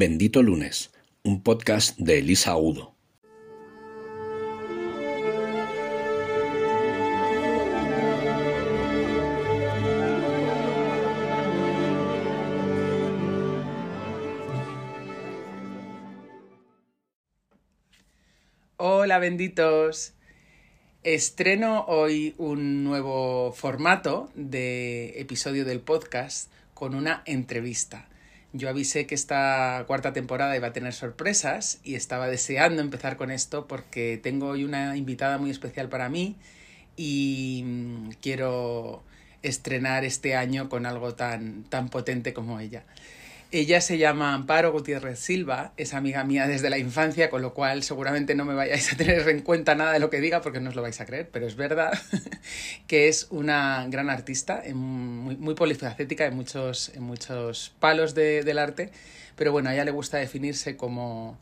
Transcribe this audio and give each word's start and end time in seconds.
Bendito 0.00 0.44
Lunes, 0.44 0.92
un 1.24 1.42
podcast 1.42 1.98
de 1.98 2.20
Elisa 2.20 2.56
Udo. 2.56 2.94
Hola 18.76 19.18
benditos. 19.18 20.14
Estreno 21.02 21.86
hoy 21.88 22.36
un 22.38 22.84
nuevo 22.84 23.50
formato 23.50 24.30
de 24.36 25.20
episodio 25.20 25.64
del 25.64 25.80
podcast 25.80 26.52
con 26.72 26.94
una 26.94 27.24
entrevista. 27.26 28.08
Yo 28.52 28.70
avisé 28.70 29.06
que 29.06 29.14
esta 29.14 29.84
cuarta 29.86 30.14
temporada 30.14 30.56
iba 30.56 30.68
a 30.68 30.72
tener 30.72 30.94
sorpresas 30.94 31.80
y 31.84 31.96
estaba 31.96 32.28
deseando 32.28 32.80
empezar 32.80 33.16
con 33.16 33.30
esto 33.30 33.66
porque 33.66 34.18
tengo 34.22 34.48
hoy 34.48 34.64
una 34.64 34.96
invitada 34.96 35.36
muy 35.36 35.50
especial 35.50 35.90
para 35.90 36.08
mí 36.08 36.36
y 36.96 37.62
mm, 37.64 38.10
quiero 38.22 39.02
estrenar 39.42 40.04
este 40.04 40.34
año 40.34 40.68
con 40.70 40.86
algo 40.86 41.14
tan, 41.14 41.64
tan 41.64 41.90
potente 41.90 42.32
como 42.32 42.58
ella. 42.58 42.84
Ella 43.50 43.80
se 43.80 43.96
llama 43.96 44.34
Amparo 44.34 44.72
Gutiérrez 44.72 45.18
Silva, 45.18 45.72
es 45.78 45.94
amiga 45.94 46.22
mía 46.22 46.46
desde 46.46 46.68
la 46.68 46.76
infancia, 46.76 47.30
con 47.30 47.40
lo 47.40 47.54
cual 47.54 47.82
seguramente 47.82 48.34
no 48.34 48.44
me 48.44 48.52
vayáis 48.52 48.92
a 48.92 48.96
tener 48.96 49.26
en 49.26 49.40
cuenta 49.40 49.74
nada 49.74 49.94
de 49.94 50.00
lo 50.00 50.10
que 50.10 50.20
diga 50.20 50.42
porque 50.42 50.60
no 50.60 50.68
os 50.68 50.76
lo 50.76 50.82
vais 50.82 51.00
a 51.00 51.06
creer, 51.06 51.30
pero 51.32 51.46
es 51.46 51.56
verdad 51.56 51.98
que 52.86 53.08
es 53.08 53.26
una 53.30 53.86
gran 53.88 54.10
artista, 54.10 54.62
muy, 54.74 55.36
muy 55.36 55.54
polifacética 55.54 56.26
en 56.26 56.36
muchos, 56.36 56.90
en 56.90 57.04
muchos 57.04 57.72
palos 57.80 58.14
de, 58.14 58.42
del 58.42 58.58
arte, 58.58 58.90
pero 59.34 59.50
bueno, 59.50 59.70
a 59.70 59.74
ella 59.74 59.86
le 59.86 59.92
gusta 59.92 60.18
definirse 60.18 60.76
como 60.76 61.38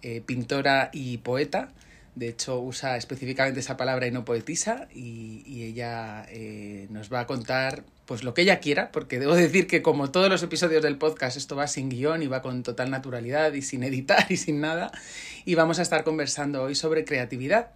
eh, 0.00 0.22
pintora 0.24 0.88
y 0.94 1.18
poeta. 1.18 1.72
De 2.14 2.28
hecho, 2.28 2.58
usa 2.58 2.96
específicamente 2.96 3.60
esa 3.60 3.76
palabra 3.76 4.06
y 4.06 4.10
no 4.10 4.24
poetisa, 4.24 4.88
y, 4.94 5.42
y 5.46 5.64
ella 5.64 6.24
eh, 6.30 6.86
nos 6.88 7.12
va 7.12 7.20
a 7.20 7.26
contar 7.26 7.84
pues 8.10 8.24
lo 8.24 8.34
que 8.34 8.42
ella 8.42 8.58
quiera, 8.58 8.90
porque 8.90 9.20
debo 9.20 9.36
decir 9.36 9.68
que 9.68 9.82
como 9.82 10.10
todos 10.10 10.28
los 10.28 10.42
episodios 10.42 10.82
del 10.82 10.98
podcast, 10.98 11.36
esto 11.36 11.54
va 11.54 11.68
sin 11.68 11.88
guion 11.88 12.24
y 12.24 12.26
va 12.26 12.42
con 12.42 12.64
total 12.64 12.90
naturalidad 12.90 13.52
y 13.52 13.62
sin 13.62 13.84
editar 13.84 14.26
y 14.28 14.36
sin 14.36 14.60
nada, 14.60 14.90
y 15.44 15.54
vamos 15.54 15.78
a 15.78 15.82
estar 15.82 16.02
conversando 16.02 16.60
hoy 16.64 16.74
sobre 16.74 17.04
creatividad 17.04 17.70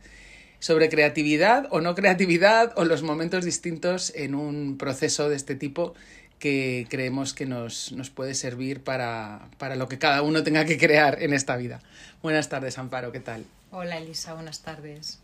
sobre 0.58 0.88
creatividad 0.88 1.68
o 1.70 1.80
no 1.80 1.94
creatividad 1.94 2.72
o 2.74 2.84
los 2.84 3.04
momentos 3.04 3.44
distintos 3.44 4.12
en 4.16 4.34
un 4.34 4.76
proceso 4.76 5.28
de 5.28 5.36
este 5.36 5.54
tipo 5.54 5.94
que 6.40 6.88
creemos 6.90 7.32
que 7.32 7.46
nos, 7.46 7.92
nos 7.92 8.10
puede 8.10 8.34
servir 8.34 8.82
para, 8.82 9.48
para, 9.58 9.76
lo 9.76 9.88
que 9.88 9.98
cada 9.98 10.22
uno 10.22 10.42
tenga 10.42 10.64
que 10.64 10.78
crear 10.78 11.22
en 11.22 11.32
esta 11.32 11.56
vida. 11.56 11.80
Buenas 12.22 12.48
tardes, 12.48 12.76
Amparo, 12.76 13.12
¿qué 13.12 13.20
tal? 13.20 13.44
Hola, 13.70 13.98
Elisa, 13.98 14.34
buenas 14.34 14.62
tardes. 14.62 15.20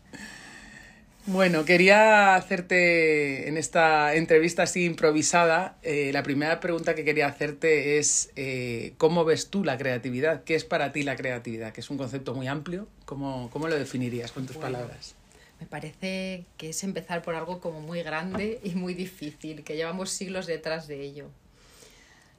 Bueno, 1.27 1.65
quería 1.65 2.35
hacerte 2.35 3.47
en 3.47 3.57
esta 3.57 4.15
entrevista 4.15 4.63
así 4.63 4.85
improvisada, 4.85 5.77
eh, 5.83 6.09
la 6.13 6.23
primera 6.23 6.59
pregunta 6.59 6.95
que 6.95 7.05
quería 7.05 7.27
hacerte 7.27 7.99
es 7.99 8.31
eh, 8.35 8.93
¿cómo 8.97 9.23
ves 9.23 9.49
tú 9.49 9.63
la 9.63 9.77
creatividad? 9.77 10.43
¿Qué 10.43 10.55
es 10.55 10.65
para 10.65 10.91
ti 10.91 11.03
la 11.03 11.15
creatividad? 11.15 11.73
Que 11.73 11.81
es 11.81 11.89
un 11.91 11.97
concepto 11.97 12.33
muy 12.33 12.47
amplio. 12.47 12.87
¿Cómo, 13.05 13.49
cómo 13.51 13.67
lo 13.67 13.75
definirías 13.77 14.31
con 14.31 14.47
tus 14.47 14.57
Bueno, 14.57 14.79
palabras? 14.79 15.15
Me 15.59 15.67
parece 15.67 16.45
que 16.57 16.69
es 16.69 16.83
empezar 16.83 17.21
por 17.21 17.35
algo 17.35 17.59
como 17.59 17.81
muy 17.81 18.01
grande 18.01 18.59
y 18.63 18.71
muy 18.71 18.95
difícil, 18.95 19.63
que 19.63 19.75
llevamos 19.75 20.09
siglos 20.09 20.47
detrás 20.47 20.87
de 20.87 21.01
ello. 21.01 21.29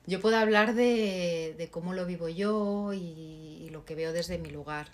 Yo 0.07 0.21
puedo 0.21 0.37
hablar 0.37 0.75
de, 0.75 1.55
de 1.57 1.69
cómo 1.69 1.95
lo 1.95 2.05
vivo 2.05 2.29
yo 2.29 2.93
y, 2.93 2.99
y 3.65 3.71
lo 3.71 3.85
que 3.85 3.95
veo 3.95 4.13
desde 4.13 4.39
mi 4.39 4.51
lugar. 4.51 4.89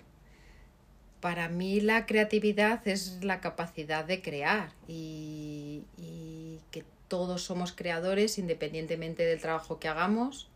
Para 1.21 1.49
mí 1.49 1.81
la 1.81 2.05
creatividad 2.05 2.87
es 2.87 3.23
la 3.23 3.41
capacidad 3.41 4.05
de 4.05 4.21
crear 4.21 4.71
y, 4.87 5.83
y 5.97 6.59
que 6.71 6.85
todos 7.07 7.43
somos 7.43 7.73
creadores 7.73 8.37
independientemente 8.37 9.25
del 9.25 9.41
trabajo 9.41 9.79
que 9.79 9.87
hagamos, 9.87 10.47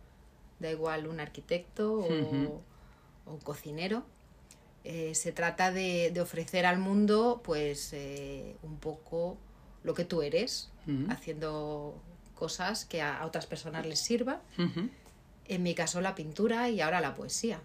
da 0.59 0.71
igual 0.71 1.07
un 1.07 1.19
arquitecto 1.19 1.93
o, 1.93 2.61
un 3.25 3.39
cocinero. 3.39 4.03
Eh, 4.85 5.15
se 5.15 5.31
trata 5.31 5.71
de, 5.71 6.11
de 6.13 6.21
ofrecer 6.21 6.65
al 6.65 6.77
mundo 6.77 7.41
pues 7.43 7.91
eh, 7.93 8.55
un 8.63 8.77
poco 8.77 9.37
lo 9.83 9.93
que 9.93 10.05
tú 10.05 10.21
eres, 10.21 10.69
haciendo 11.09 11.95
cosas 12.35 12.83
que 12.85 13.01
a, 13.01 13.19
a 13.19 13.25
otras 13.25 13.45
personas 13.45 13.85
les 13.85 13.99
sirva. 13.99 14.41
Ujú, 14.57 14.89
En 15.47 15.63
mi 15.63 15.73
caso 15.75 16.01
la 16.01 16.15
pintura 16.15 16.69
y 16.69 16.81
ahora 16.81 16.99
la 17.01 17.15
poesía. 17.15 17.59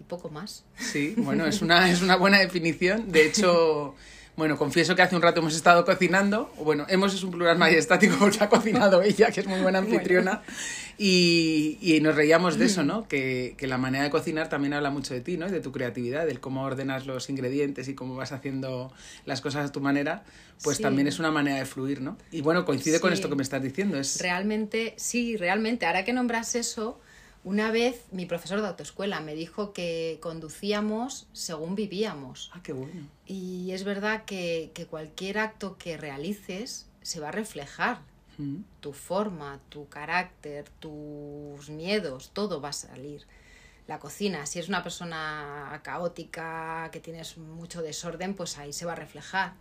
Y 0.00 0.04
poco 0.04 0.28
más. 0.30 0.64
Sí, 0.78 1.14
bueno, 1.16 1.46
es 1.46 1.62
una, 1.62 1.90
es 1.90 2.02
una 2.02 2.16
buena 2.16 2.38
definición. 2.38 3.10
De 3.12 3.26
hecho, 3.26 3.94
bueno, 4.36 4.56
confieso 4.56 4.96
que 4.96 5.02
hace 5.02 5.14
un 5.16 5.22
rato 5.22 5.40
hemos 5.40 5.54
estado 5.54 5.84
cocinando. 5.84 6.52
Bueno, 6.58 6.86
hemos 6.88 7.14
es 7.14 7.22
un 7.22 7.30
plural 7.30 7.56
majestático 7.58 8.16
porque 8.18 8.42
ha 8.42 8.48
cocinado 8.48 9.02
ella, 9.02 9.30
que 9.30 9.40
es 9.40 9.46
muy 9.46 9.60
buena 9.60 9.78
anfitriona. 9.78 10.42
Y, 10.96 11.78
y 11.80 12.00
nos 12.00 12.14
reíamos 12.14 12.56
de 12.56 12.66
eso, 12.66 12.84
¿no? 12.84 13.08
Que, 13.08 13.54
que 13.58 13.66
la 13.66 13.78
manera 13.78 14.04
de 14.04 14.10
cocinar 14.10 14.48
también 14.48 14.74
habla 14.74 14.90
mucho 14.90 15.12
de 15.12 15.20
ti, 15.20 15.36
¿no? 15.36 15.48
Y 15.48 15.50
de 15.50 15.60
tu 15.60 15.72
creatividad, 15.72 16.24
del 16.26 16.38
cómo 16.40 16.62
ordenas 16.62 17.06
los 17.06 17.28
ingredientes 17.30 17.88
y 17.88 17.94
cómo 17.94 18.14
vas 18.14 18.30
haciendo 18.32 18.92
las 19.24 19.40
cosas 19.40 19.68
a 19.70 19.72
tu 19.72 19.80
manera. 19.80 20.22
Pues 20.62 20.76
Sí. 20.76 20.82
también 20.84 21.08
es 21.08 21.18
una 21.18 21.32
manera 21.32 21.56
de 21.56 21.66
fluir, 21.66 22.00
¿no? 22.00 22.16
Y 22.30 22.42
bueno, 22.42 22.64
coincide 22.64 23.00
con 23.00 23.12
esto 23.12 23.28
que 23.28 23.34
me 23.34 23.42
estás 23.42 23.60
diciendo. 23.62 23.98
Es... 23.98 24.20
Realmente, 24.20 24.94
sí, 24.96 25.36
realmente, 25.36 25.84
ahora 25.84 26.04
que 26.04 26.12
nombras 26.12 26.54
eso, 26.54 27.00
una 27.44 27.70
vez 27.70 28.06
mi 28.10 28.24
profesor 28.26 28.60
de 28.60 28.68
autoescuela 28.68 29.20
me 29.20 29.34
dijo 29.34 29.72
que 29.72 30.18
conducíamos 30.22 31.28
según 31.32 31.74
vivíamos. 31.74 32.50
Ah, 32.54 32.60
qué 32.62 32.72
bueno. 32.72 33.08
Y 33.26 33.70
es 33.72 33.84
verdad 33.84 34.24
que, 34.24 34.72
que 34.74 34.86
cualquier 34.86 35.38
acto 35.38 35.76
que 35.76 35.96
realices 35.98 36.88
se 37.02 37.20
va 37.20 37.28
a 37.28 37.32
reflejar. 37.32 38.00
Ujú. 38.38 38.62
Tu 38.80 38.92
forma, 38.92 39.60
tu 39.68 39.88
carácter, 39.88 40.68
tus 40.80 41.68
miedos, 41.68 42.30
todo 42.32 42.60
va 42.60 42.70
a 42.70 42.72
salir. 42.72 43.26
La 43.86 43.98
cocina, 43.98 44.46
si 44.46 44.58
es 44.58 44.68
una 44.68 44.82
persona 44.82 45.78
caótica, 45.84 46.88
que 46.90 47.00
tienes 47.00 47.36
mucho 47.36 47.82
desorden, 47.82 48.34
pues 48.34 48.56
ahí 48.56 48.72
se 48.72 48.86
va 48.86 48.92
a 48.92 48.96
reflejar. 48.96 49.52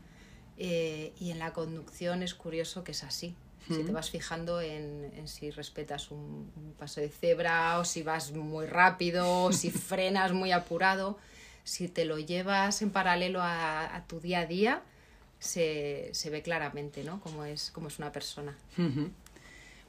Eh, 0.58 1.14
y 1.20 1.32
en 1.32 1.40
la 1.40 1.52
conducción 1.52 2.24
es 2.24 2.34
curioso 2.34 2.86
que 2.86 2.94
es 2.94 3.04
así. 3.04 3.36
Si 3.68 3.84
te 3.84 3.92
vas 3.92 4.10
fijando 4.10 4.60
en, 4.60 5.12
en 5.16 5.28
si 5.28 5.50
respetas 5.50 6.12
un, 6.12 6.52
un 6.56 6.74
paso 6.78 7.00
de 7.00 7.10
cebra 7.10 7.80
o 7.80 7.86
si 7.86 8.04
vas 8.04 8.32
muy 8.32 8.66
rápido 8.66 9.44
o 9.44 9.52
si 9.54 9.72
frenas 9.90 10.34
muy 10.34 10.52
apurado, 10.52 11.18
si 11.64 11.88
te 11.88 12.06
lo 12.06 12.20
llevas 12.20 12.82
en 12.82 12.92
paralelo 12.92 13.42
a, 13.42 13.96
a 13.96 14.06
tu 14.06 14.20
día 14.20 14.42
a 14.42 14.46
día, 14.46 14.82
se, 15.40 16.10
se 16.14 16.30
ve 16.30 16.42
claramente 16.42 17.04
¿no? 17.04 17.20
cómo, 17.22 17.44
es, 17.46 17.72
cómo 17.72 17.88
es 17.90 18.00
una 18.00 18.12
persona. 18.12 18.56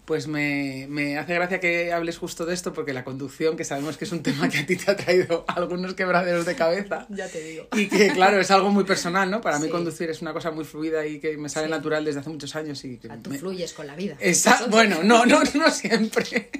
Pues 0.04 0.26
me, 0.28 0.87
me 0.91 1.16
hace 1.16 1.32
gracia 1.32 1.60
que 1.60 1.91
hables 1.92 2.19
justo 2.19 2.44
de 2.44 2.53
esto 2.53 2.75
porque 2.75 2.92
la 2.92 3.04
conducción, 3.04 3.56
que 3.56 3.65
sabemos 3.65 3.97
que 3.97 4.04
es 4.04 4.12
un 4.12 4.22
tema 4.22 4.50
que 4.50 4.59
a 4.59 4.66
ti 4.66 4.76
te 4.76 4.91
ha 4.91 4.97
traído 4.97 5.47
algunos 5.48 5.94
quebraderos 5.94 6.44
de 6.44 6.54
cabeza 6.54 7.06
Ya 7.10 7.26
te 7.26 7.42
digo. 7.42 7.69
y 7.75 7.88
que 7.88 8.09
claro, 8.10 8.38
es 8.38 8.50
algo 8.50 8.70
muy 8.70 8.84
personal, 8.84 9.31
¿no? 9.31 9.41
Para 9.41 9.59
mí 9.59 9.70
conducir 9.70 10.10
es 10.10 10.20
una 10.20 10.34
cosa 10.34 10.50
muy 10.50 10.65
fluida 10.66 11.06
y 11.06 11.20
que 11.20 11.38
me 11.38 11.48
sale 11.48 11.69
Sí. 11.69 11.70
natural 11.70 12.04
desde 12.04 12.20
hace 12.20 12.28
muchos 12.28 12.54
años 12.54 12.84
y 12.84 12.98
que 12.98 13.09
Tú 13.09 13.31
me- 13.31 13.38
fluyes 13.38 13.72
con 13.72 13.87
la 13.87 13.97
vida. 13.97 14.16
Esa- 14.20 14.66
bueno, 14.66 15.03
no, 15.03 15.25
no, 15.25 15.41
no 15.42 15.70
siempre. 15.70 16.50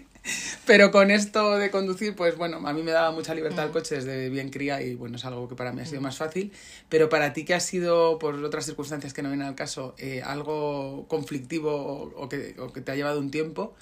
Pero 0.67 0.91
con 0.91 1.11
esto 1.11 1.57
de 1.57 1.71
conducir, 1.71 2.15
pues 2.15 2.37
bueno, 2.37 2.67
a 2.67 2.73
mí 2.73 2.83
me 2.83 2.93
daba 2.93 3.11
mucha 3.11 3.35
libertad 3.35 3.67
el 3.67 3.71
coche 3.71 3.97
desde 3.97 4.31
bien 4.31 4.51
cría 4.51 4.81
y 4.81 4.95
bueno, 4.95 5.17
es 5.17 5.25
algo 5.25 5.49
que 5.49 5.55
para 5.55 5.73
mí 5.73 5.83
ha 5.83 5.87
sido 5.87 6.01
más 6.01 6.17
fácil. 6.17 6.53
Pero 6.89 7.09
para 7.09 7.33
ti 7.33 7.45
que 7.45 7.55
ha 7.55 7.61
sido, 7.61 8.19
por 8.19 8.35
otras 8.43 8.65
circunstancias 8.65 9.13
que 9.13 9.23
no 9.23 9.29
vienen 9.29 9.47
al 9.47 9.55
caso, 9.55 9.95
eh, 9.99 10.23
algo 10.23 11.07
conflictivo 11.09 11.75
o, 11.75 12.25
o 12.25 12.29
que, 12.29 12.57
o 12.59 12.73
que 12.73 12.81
te 12.81 12.93
ha 12.93 12.97
llevado 12.97 13.21
un 13.21 13.31
tiempo, 13.31 13.75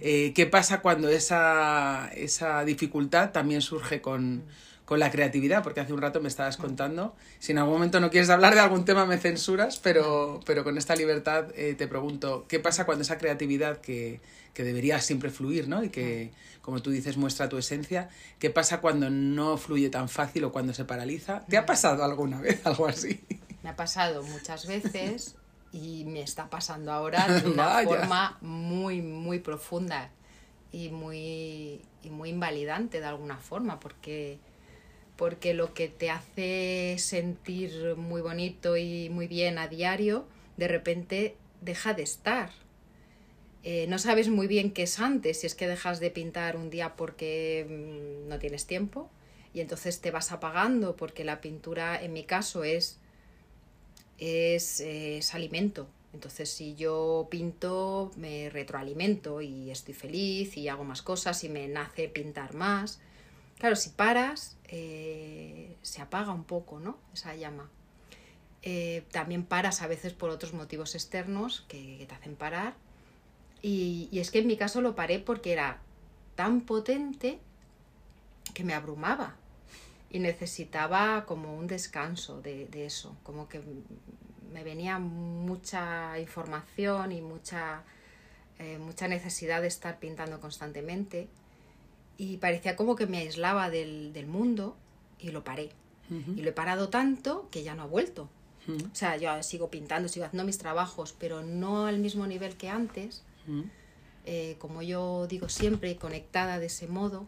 eh, 0.00 0.32
¿qué 0.34 0.46
pasa 0.46 0.80
cuando 0.80 1.08
esa, 1.08 2.10
esa 2.14 2.64
dificultad 2.64 3.30
también 3.30 3.62
surge 3.62 4.00
con, 4.00 4.44
con 4.84 4.98
la 5.00 5.10
creatividad? 5.10 5.62
Porque 5.62 5.80
hace 5.80 5.92
un 5.92 6.00
rato 6.00 6.20
me 6.20 6.28
estabas 6.28 6.56
contando, 6.56 7.14
si 7.38 7.52
en 7.52 7.58
algún 7.58 7.74
momento 7.74 8.00
no 8.00 8.10
quieres 8.10 8.30
hablar 8.30 8.54
de 8.54 8.60
algún 8.60 8.84
tema 8.84 9.06
me 9.06 9.18
censuras, 9.18 9.78
pero, 9.78 10.40
pero 10.44 10.64
con 10.64 10.76
esta 10.78 10.94
libertad 10.94 11.46
eh, 11.56 11.74
te 11.74 11.86
pregunto, 11.88 12.44
¿qué 12.48 12.60
pasa 12.60 12.84
cuando 12.84 13.02
esa 13.02 13.18
creatividad 13.18 13.80
que, 13.80 14.20
que 14.52 14.64
debería 14.64 15.00
siempre 15.00 15.30
fluir, 15.30 15.68
¿no? 15.68 15.82
Y 15.82 15.90
que, 15.90 16.32
como 16.62 16.80
tú 16.80 16.90
dices, 16.90 17.16
muestra 17.16 17.48
tu 17.48 17.58
esencia, 17.58 18.08
¿qué 18.38 18.50
pasa 18.50 18.80
cuando 18.80 19.10
no 19.10 19.56
fluye 19.56 19.90
tan 19.90 20.08
fácil 20.08 20.44
o 20.44 20.52
cuando 20.52 20.72
se 20.72 20.84
paraliza? 20.84 21.44
¿Te 21.46 21.56
ha 21.56 21.66
pasado 21.66 22.04
alguna 22.04 22.40
vez 22.40 22.64
algo 22.66 22.86
así? 22.86 23.20
Me 23.62 23.70
ha 23.70 23.76
pasado 23.76 24.22
muchas 24.22 24.66
veces 24.66 25.36
y 25.72 26.04
me 26.04 26.22
está 26.22 26.48
pasando 26.48 26.92
ahora 26.92 27.26
de 27.40 27.48
una 27.48 27.66
Vaya. 27.66 27.88
forma 27.88 28.38
muy, 28.42 29.02
muy 29.02 29.40
profunda 29.40 30.10
y 30.70 30.90
muy, 30.90 31.80
y 32.02 32.10
muy 32.10 32.30
invalidante 32.30 33.00
de 33.00 33.06
alguna 33.06 33.38
forma, 33.38 33.80
porque, 33.80 34.38
porque 35.16 35.54
lo 35.54 35.74
que 35.74 35.88
te 35.88 36.10
hace 36.10 36.96
sentir 36.98 37.96
muy 37.96 38.20
bonito 38.22 38.76
y 38.76 39.08
muy 39.10 39.28
bien 39.28 39.58
a 39.58 39.68
diario, 39.68 40.26
de 40.56 40.68
repente 40.68 41.36
deja 41.60 41.94
de 41.94 42.02
estar. 42.02 42.50
eh, 43.62 43.86
no 43.88 43.98
sabes 43.98 44.28
muy 44.28 44.46
bien 44.46 44.72
qué 44.72 44.82
es 44.84 44.98
antes, 45.00 45.40
si 45.40 45.46
es 45.46 45.54
que 45.54 45.66
dejas 45.66 45.98
de 46.00 46.10
pintar 46.10 46.56
un 46.56 46.70
día 46.70 46.96
porque 46.96 47.66
mm, 47.68 48.28
no 48.28 48.38
tienes 48.38 48.66
tiempo 48.66 49.10
y 49.54 49.60
entonces 49.60 50.00
te 50.00 50.10
vas 50.10 50.32
apagando 50.32 50.96
porque 50.96 51.24
la 51.24 51.40
pintura 51.40 52.02
en 52.02 52.12
mi 52.12 52.24
caso 52.24 52.64
es, 52.64 52.98
es, 54.18 54.80
es 54.80 55.34
alimento. 55.34 55.88
Entonces 56.12 56.48
si 56.50 56.74
yo 56.76 57.26
pinto 57.30 58.12
me 58.16 58.48
retroalimento 58.50 59.40
y 59.40 59.70
estoy 59.70 59.94
feliz 59.94 60.56
y 60.56 60.68
hago 60.68 60.84
más 60.84 61.02
cosas 61.02 61.42
y 61.44 61.48
me 61.48 61.66
nace 61.68 62.08
pintar 62.08 62.54
más. 62.54 63.00
Claro, 63.58 63.76
si 63.76 63.90
paras 63.90 64.56
eh, 64.68 65.76
se 65.82 66.02
apaga 66.02 66.32
un 66.32 66.44
poco, 66.44 66.80
¿no? 66.80 66.98
Esa 67.12 67.34
llama. 67.34 67.70
Eh, 68.62 69.04
también 69.12 69.44
paras 69.44 69.82
a 69.82 69.86
veces 69.86 70.14
por 70.14 70.30
otros 70.30 70.54
motivos 70.54 70.94
externos 70.94 71.64
que, 71.68 72.06
te 72.08 72.14
hacen 72.14 72.34
parar 72.34 72.74
y, 73.60 74.08
es 74.12 74.30
que 74.30 74.38
en 74.38 74.46
mi 74.46 74.56
caso 74.56 74.80
lo 74.80 74.94
paré 74.94 75.18
porque 75.18 75.52
era 75.52 75.82
tan 76.34 76.62
potente 76.62 77.38
que 78.54 78.64
me 78.64 78.72
abrumaba 78.72 79.36
y 80.10 80.18
necesitaba 80.18 81.26
como 81.26 81.54
un 81.54 81.66
descanso 81.66 82.40
de, 82.40 82.86
eso, 82.86 83.14
como 83.22 83.48
que 83.50 83.60
me 84.50 84.64
venía 84.64 84.98
mucha 84.98 86.18
información 86.18 87.12
y 87.12 87.20
mucha, 87.20 87.82
eh, 88.58 88.78
mucha 88.78 89.08
necesidad 89.08 89.60
de 89.60 89.68
estar 89.68 89.98
pintando 89.98 90.40
constantemente 90.40 91.28
y 92.16 92.36
parecía 92.38 92.76
como 92.76 92.96
que 92.96 93.06
me 93.06 93.18
aislaba 93.18 93.70
del, 93.70 94.26
mundo 94.26 94.76
y 95.18 95.30
lo 95.30 95.44
paré. 95.44 95.70
Y 96.10 96.42
lo 96.42 96.50
he 96.50 96.52
parado 96.52 96.90
tanto 96.90 97.48
que 97.50 97.62
ya 97.62 97.74
no 97.74 97.82
ha 97.82 97.86
vuelto. 97.86 98.28
O 98.68 98.94
sea, 98.94 99.16
yo 99.16 99.42
sigo 99.42 99.70
pintando, 99.70 100.08
sigo 100.08 100.26
haciendo 100.26 100.44
mis 100.44 100.58
trabajos, 100.58 101.14
pero 101.18 101.42
no 101.42 101.86
al 101.86 101.98
mismo 101.98 102.26
nivel 102.26 102.56
que 102.56 102.68
antes 102.68 103.22
eh, 104.26 104.56
como 104.58 104.82
yo 104.82 105.26
digo 105.26 105.48
siempre, 105.48 105.96
conectada 105.96 106.58
de 106.58 106.66
ese 106.66 106.86
modo. 106.86 107.26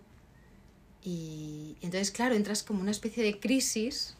Y, 1.04 1.76
entonces, 1.82 2.10
claro, 2.10 2.34
entras 2.34 2.62
como 2.62 2.80
una 2.80 2.90
especie 2.90 3.22
de 3.22 3.38
crisis 3.38 4.14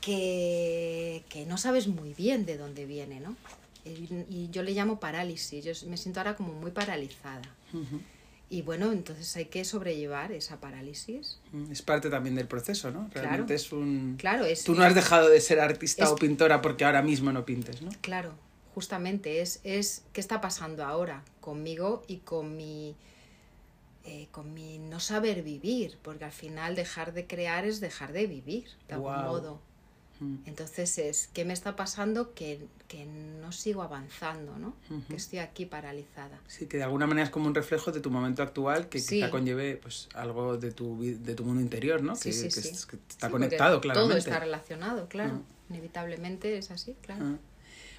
que, 0.00 1.24
que, 1.28 1.46
no 1.46 1.56
sabes 1.58 1.88
muy 1.88 2.14
bien 2.14 2.44
de 2.44 2.58
dónde 2.58 2.84
viene, 2.84 3.20
¿no? 3.20 3.34
Y, 3.84 4.50
yo 4.50 4.62
le 4.62 4.72
llamo 4.72 5.00
parálisis, 5.00 5.64
yo 5.64 5.72
me 5.88 5.96
siento 5.96 6.20
ahora 6.20 6.36
como 6.36 6.52
muy 6.52 6.70
paralizada. 6.70 7.42
Y 8.50 8.62
bueno, 8.62 8.92
entonces 8.92 9.36
hay 9.36 9.46
que 9.46 9.64
sobrellevar 9.64 10.32
esa 10.32 10.58
parálisis. 10.58 11.38
Es 11.70 11.82
parte 11.82 12.08
también 12.08 12.34
del 12.34 12.48
proceso, 12.48 12.90
¿no? 12.90 13.10
Realmente 13.12 13.54
es 13.54 13.72
un... 13.72 14.16
Claro, 14.18 14.46
es... 14.46 14.64
Tú 14.64 14.74
no 14.74 14.84
has 14.84 14.94
dejado 14.94 15.28
de 15.28 15.40
ser 15.40 15.60
artista 15.60 16.10
o 16.10 16.16
pintora 16.16 16.62
porque 16.62 16.86
ahora 16.86 17.02
mismo 17.02 17.30
no 17.30 17.44
pintes, 17.44 17.82
¿no? 17.82 17.90
Claro, 18.00 18.34
justamente 18.74 19.42
es, 19.42 19.60
es 19.64 20.04
qué 20.14 20.20
está 20.20 20.40
pasando 20.40 20.84
ahora 20.84 21.24
conmigo 21.40 22.04
y 22.06 22.18
con 22.18 22.56
mi, 22.56 22.96
eh, 24.04 24.28
con 24.30 24.54
mi 24.54 24.78
no 24.78 24.98
saber 24.98 25.42
vivir, 25.42 25.98
porque 26.00 26.24
al 26.24 26.32
final 26.32 26.74
dejar 26.74 27.12
de 27.12 27.26
crear 27.26 27.66
es 27.66 27.80
dejar 27.80 28.12
de 28.12 28.26
vivir, 28.26 28.68
de 28.86 28.94
algún 28.94 29.12
modo. 29.12 29.60
Entonces 30.46 30.98
es, 30.98 31.28
¿qué 31.32 31.44
me 31.44 31.52
está 31.52 31.76
pasando? 31.76 32.34
Que, 32.34 32.66
que 32.88 33.06
no 33.06 33.52
sigo 33.52 33.82
avanzando, 33.82 34.58
¿no? 34.58 34.74
Que 35.08 35.16
estoy 35.16 35.38
aquí 35.38 35.64
paralizada. 35.64 36.40
Sí, 36.48 36.66
que 36.66 36.76
de 36.76 36.82
alguna 36.82 37.06
manera 37.06 37.24
es 37.24 37.30
como 37.30 37.46
un 37.46 37.54
reflejo 37.54 37.92
de 37.92 38.00
tu 38.00 38.10
momento 38.10 38.42
actual 38.42 38.88
que 38.88 38.98
quizá 38.98 39.30
conlleve 39.30 39.76
pues, 39.76 40.08
algo 40.14 40.56
de 40.56 40.72
tu, 40.72 41.00
de 41.00 41.34
tu 41.34 41.44
mundo 41.44 41.60
interior, 41.60 42.02
¿no? 42.02 42.16
Sí, 42.16 42.30
que, 42.30 42.50
sí, 42.50 42.86
que, 42.88 42.96
está 43.08 43.30
conectado, 43.30 43.80
claramente. 43.80 44.08
Todo 44.10 44.18
está 44.18 44.40
relacionado, 44.40 45.08
claro. 45.08 45.34
Mm. 45.34 45.72
Inevitablemente 45.74 46.58
es 46.58 46.70
así, 46.70 46.96
claro. 47.02 47.24
Mm. 47.24 47.38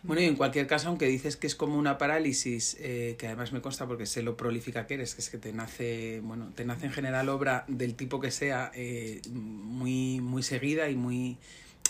Bueno, 0.04 0.22
y 0.22 0.26
en 0.26 0.36
cualquier 0.36 0.66
caso, 0.66 0.88
aunque 0.88 1.08
dices 1.08 1.36
que 1.36 1.48
es 1.48 1.56
como 1.56 1.78
una 1.78 1.98
parálisis, 1.98 2.78
eh, 2.80 3.16
que 3.20 3.28
además 3.28 3.52
me 3.52 3.62
consta 3.62 3.86
porque 3.86 4.06
sé 4.06 4.24
lo 4.24 4.38
prolífica 4.38 4.88
que 4.88 4.94
eres, 4.94 5.14
que 5.14 5.22
es 5.22 5.30
que 5.30 5.38
te 5.38 5.52
nace, 5.52 6.22
bueno, 6.24 6.52
te 6.56 6.64
nace 6.64 6.86
en 6.86 6.94
general 6.94 7.28
obra 7.30 7.66
del 7.68 7.96
tipo 7.96 8.20
que 8.20 8.32
sea, 8.32 8.72
eh, 8.76 9.22
muy, 9.30 10.22
muy 10.22 10.44
seguida 10.44 10.90
y 10.90 10.96
muy. 10.96 11.38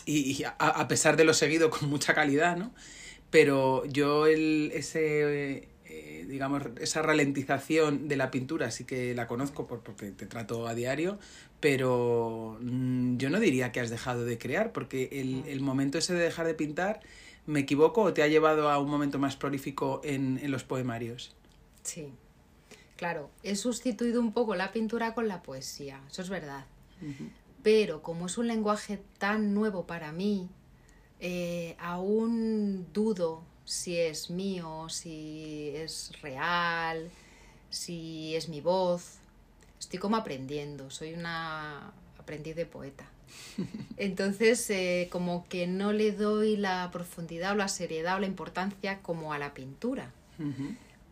Y, 0.06 0.44
a, 0.44 0.88
pesar 0.88 1.18
de 1.18 1.24
lo 1.24 1.34
seguido, 1.34 1.70
con 1.70 1.90
mucha 1.90 2.14
calidad, 2.14 2.58
¿no? 2.58 2.74
Pero 3.30 3.86
yo 3.86 4.28
el, 4.28 4.72
ese. 4.74 5.70
Eh, 5.92 6.26
digamos, 6.28 6.62
esa 6.80 7.02
ralentización 7.02 8.08
de 8.08 8.16
la 8.16 8.30
pintura 8.30 8.70
sí 8.70 8.84
que 8.84 9.16
la 9.16 9.26
conozco 9.26 9.66
por, 9.66 9.82
porque 9.82 10.12
te 10.12 10.28
trato 10.28 10.68
a 10.68 10.76
diario, 10.76 11.18
pero 11.60 12.60
mm, 12.62 13.18
yo 13.18 13.32
no 13.32 13.40
diría 13.40 13.72
que 13.72 13.80
has 13.80 13.90
dejado 13.90 14.24
de 14.24 14.38
crear, 14.38 14.72
porque 14.72 15.10
el, 15.12 15.44
el 15.48 15.62
momento 15.62 15.98
ese 15.98 16.14
de 16.14 16.20
dejar 16.20 16.46
de 16.46 16.54
pintar 16.54 17.00
¿Me 17.50 17.62
equivoco 17.62 18.04
o 18.04 18.14
te 18.14 18.22
ha 18.22 18.28
llevado 18.28 18.70
a 18.70 18.78
un 18.78 18.92
momento 18.92 19.18
más 19.18 19.36
prolífico 19.36 20.02
en, 20.04 20.40
los 20.52 20.64
poemarios? 20.64 21.34
Sí, 21.82 22.14
claro, 22.96 23.32
he 23.42 23.56
sustituido 23.56 24.22
un 24.22 24.34
poco 24.34 24.54
la 24.54 24.72
pintura 24.72 25.16
con 25.16 25.28
la 25.28 25.42
poesía, 25.42 26.00
eso 26.12 26.22
es 26.22 26.30
verdad. 26.30 26.66
Pero 27.64 28.02
como 28.02 28.28
es 28.28 28.38
un 28.38 28.48
lenguaje 28.48 29.02
tan 29.18 29.54
nuevo 29.54 29.86
para 29.86 30.12
mí, 30.12 30.50
eh, 31.20 31.76
aún 31.80 32.88
dudo 32.94 33.44
si 33.66 33.98
es 33.98 34.30
mío, 34.30 34.88
si 34.90 35.74
es 35.76 36.12
real, 36.22 37.10
si 37.70 38.36
es 38.36 38.50
mi 38.50 38.62
voz. 38.62 39.18
Estoy 39.80 40.00
como 40.00 40.16
aprendiendo, 40.16 40.90
soy 40.90 41.14
una 41.14 41.92
aprendiz 42.18 42.56
de 42.56 42.66
poeta. 42.66 43.06
Entonces, 43.98 44.68
eh, 44.70 45.08
como 45.12 45.48
que 45.48 45.68
no 45.68 45.94
le 45.94 46.12
doy 46.12 46.58
la 46.58 46.90
profundidad 46.92 47.52
o 47.52 47.56
la 47.56 47.68
seriedad 47.68 48.18
o 48.18 48.20
la 48.20 48.28
importancia 48.28 49.02
como 49.02 49.34
a 49.34 49.40
la 49.40 49.54
pintura. 49.54 50.12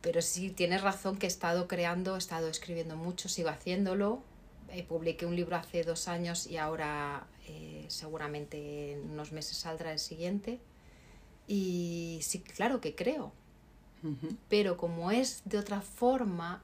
Pero 0.01 0.21
sí 0.21 0.51
tienes 0.51 0.81
razón 0.81 1.17
que 1.17 1.25
he 1.25 1.29
estado 1.29 1.67
creando, 1.67 2.15
he 2.15 2.17
estado 2.17 2.47
escribiendo 2.47 2.95
mucho, 2.95 3.27
sigo 3.27 3.49
haciéndolo. 3.49 4.21
Eh, 4.69 4.83
publiqué 4.83 5.25
un 5.25 5.35
libro 5.35 5.55
hace 5.55 5.83
dos 5.83 6.07
años 6.07 6.47
y 6.47 6.57
ahora 6.57 7.27
eh, 7.47 7.85
seguramente 7.87 8.93
en 8.93 9.11
unos 9.11 9.31
meses 9.31 9.57
saldrá 9.57 9.91
el 9.91 9.99
siguiente. 9.99 10.59
Y 11.47 12.19
sí, 12.23 12.41
claro 12.41 12.81
que 12.81 12.95
creo. 12.95 13.31
Pero 14.47 14.77
como 14.77 15.11
es 15.11 15.41
de 15.43 15.57
otra 15.57 15.81
forma, 15.81 16.63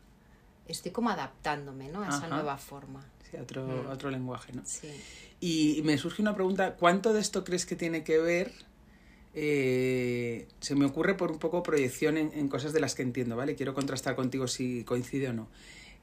estoy 0.67 0.91
como 0.91 1.09
adaptándome 1.09 1.89
¿no? 1.89 2.03
a 2.03 2.09
esa 2.09 2.27
nueva 2.27 2.57
forma. 2.57 3.05
Sí, 3.29 3.37
otro, 3.37 3.65
mm. 3.65 3.91
otro 3.91 4.11
lenguaje, 4.11 4.53
¿no? 4.53 4.61
Sí. 4.65 4.89
Y 5.41 5.81
me 5.83 5.97
surge 5.97 6.21
una 6.21 6.35
pregunta, 6.35 6.75
¿cuánto 6.75 7.11
de 7.11 7.19
esto 7.19 7.43
crees 7.43 7.65
que 7.65 7.75
tiene 7.75 8.03
que 8.03 8.17
ver? 8.19 8.51
Eh, 9.33 10.47
se 10.59 10.75
me 10.75 10.85
ocurre 10.85 11.15
por 11.15 11.31
un 11.31 11.39
poco 11.39 11.63
proyección 11.63 12.17
en, 12.17 12.47
cosas 12.49 12.71
de 12.71 12.79
las 12.79 12.93
que 12.93 13.01
entiendo, 13.01 13.35
¿vale? 13.35 13.55
Quiero 13.55 13.73
contrastar 13.73 14.15
contigo 14.15 14.47
si 14.47 14.83
coincide 14.83 15.29
o 15.29 15.33
no. 15.33 15.47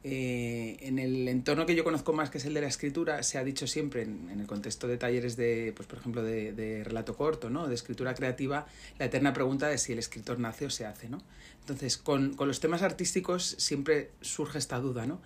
Eh, 0.03 0.79
en 0.81 0.99
el 0.99 1.29
entorno 1.29 1.67
que 1.67 1.75
yo 1.75 1.85
conozco 1.85 2.13
más, 2.13 2.31
que 2.31 2.39
es 2.39 2.45
el 2.47 2.55
de 2.55 2.63
la 2.63 2.69
escritura, 2.69 3.23
se 3.23 3.37
ha 3.37 3.45
dicho 3.45 3.67
siempre, 3.67 4.03
en, 4.03 4.31
el 4.31 4.47
contexto 4.47 4.89
de 4.89 4.97
talleres 4.97 5.37
de, 5.37 5.73
pues, 5.77 5.87
por 5.87 5.99
ejemplo, 5.99 6.23
de, 6.23 6.83
relato 6.85 7.17
corto, 7.17 7.51
¿no? 7.51 7.69
de 7.69 7.75
escritura 7.75 8.15
creativa, 8.15 8.67
la 8.99 9.07
eterna 9.07 9.33
pregunta 9.33 9.69
de 9.69 9.77
si 9.79 9.93
el 9.93 9.99
escritor 9.99 10.39
nace 10.39 10.67
o 10.67 10.71
se 10.71 10.87
hace. 10.87 11.09
¿no? 11.09 11.23
Entonces, 11.61 11.99
con, 11.99 12.35
con 12.35 12.49
los 12.49 12.61
temas 12.61 12.83
artísticos 12.83 13.57
siempre 13.59 14.11
surge 14.23 14.59
esta 14.59 14.79
duda, 14.79 15.07
¿no? 15.07 15.21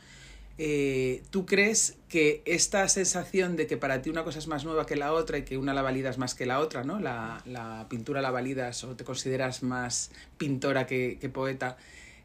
Eh, 0.56 1.24
¿tú 1.30 1.46
crees 1.46 1.96
que 2.08 2.40
esta 2.44 2.88
sensación 2.88 3.56
de 3.56 3.66
que 3.66 3.76
para 3.76 4.02
ti 4.02 4.10
una 4.10 4.22
cosa 4.22 4.38
es 4.38 4.46
más 4.46 4.64
nueva 4.64 4.86
que 4.86 4.94
la 4.94 5.12
otra 5.12 5.38
y 5.38 5.42
que 5.42 5.58
una 5.58 5.74
la 5.74 5.82
validas 5.82 6.16
más 6.16 6.36
que 6.36 6.46
la 6.46 6.60
otra, 6.60 6.84
¿no? 6.84 7.00
La, 7.00 7.42
la 7.44 7.86
pintura 7.88 8.22
la 8.22 8.30
validas 8.30 8.84
o 8.84 8.94
te 8.94 9.02
consideras 9.02 9.64
más 9.64 10.12
pintora 10.38 10.86
que, 10.86 11.18
poeta, 11.32 11.76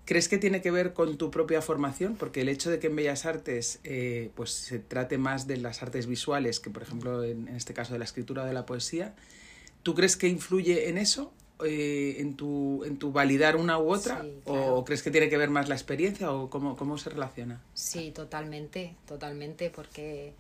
¿crees 0.09 0.27
que 0.27 0.39
tiene 0.39 0.59
que 0.63 0.71
ver 0.71 0.93
con 0.93 1.19
tu 1.19 1.29
propia 1.29 1.61
formación? 1.61 2.15
Porque 2.15 2.41
el 2.41 2.49
hecho 2.49 2.71
de 2.71 2.79
que 2.79 2.87
en 2.87 2.95
Bellas 2.95 3.27
Artes 3.27 3.79
eh, 3.83 4.31
pues 4.33 4.49
se 4.49 4.79
trate 4.79 5.19
más 5.19 5.45
de 5.45 5.57
las 5.57 5.83
artes 5.83 6.07
visuales 6.07 6.59
que, 6.59 6.71
por 6.71 6.81
ejemplo, 6.81 7.23
en, 7.23 7.47
en 7.47 7.55
este 7.55 7.75
caso 7.75 7.93
de 7.93 7.99
la 7.99 8.05
escritura 8.05 8.41
o 8.41 8.45
de 8.47 8.53
la 8.53 8.65
poesía, 8.65 9.13
¿tú 9.83 9.93
crees 9.93 10.17
que 10.17 10.27
influye 10.27 10.89
en 10.89 10.97
eso? 10.97 11.31
Eh, 11.63 12.15
en, 12.21 12.35
tu, 12.35 12.83
en 12.85 12.97
tu 12.97 13.11
validar 13.11 13.55
una 13.55 13.77
u 13.77 13.91
otra? 13.91 14.25
¿O 14.45 14.83
crees 14.83 15.03
que 15.03 15.11
tiene 15.11 15.29
que 15.29 15.37
ver 15.37 15.51
más 15.51 15.69
la 15.69 15.75
experiencia 15.75 16.31
o 16.31 16.49
cómo, 16.49 16.75
cómo 16.75 16.97
se 16.97 17.11
relaciona? 17.11 17.61
Sí, 17.75 18.09
totalmente, 18.09 18.95
totalmente, 19.05 19.69
porque 19.69 20.33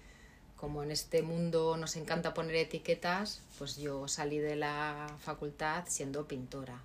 como 0.55 0.81
en 0.81 0.89
este 0.89 1.21
mundo 1.21 1.77
nos 1.77 1.95
encanta 1.95 2.33
poner 2.33 2.55
etiquetas, 2.55 3.43
pues 3.59 3.77
yo 3.77 4.07
salí 4.07 4.39
de 4.39 4.55
la 4.55 5.15
facultad 5.19 5.83
siendo 5.87 6.27
pintora, 6.27 6.81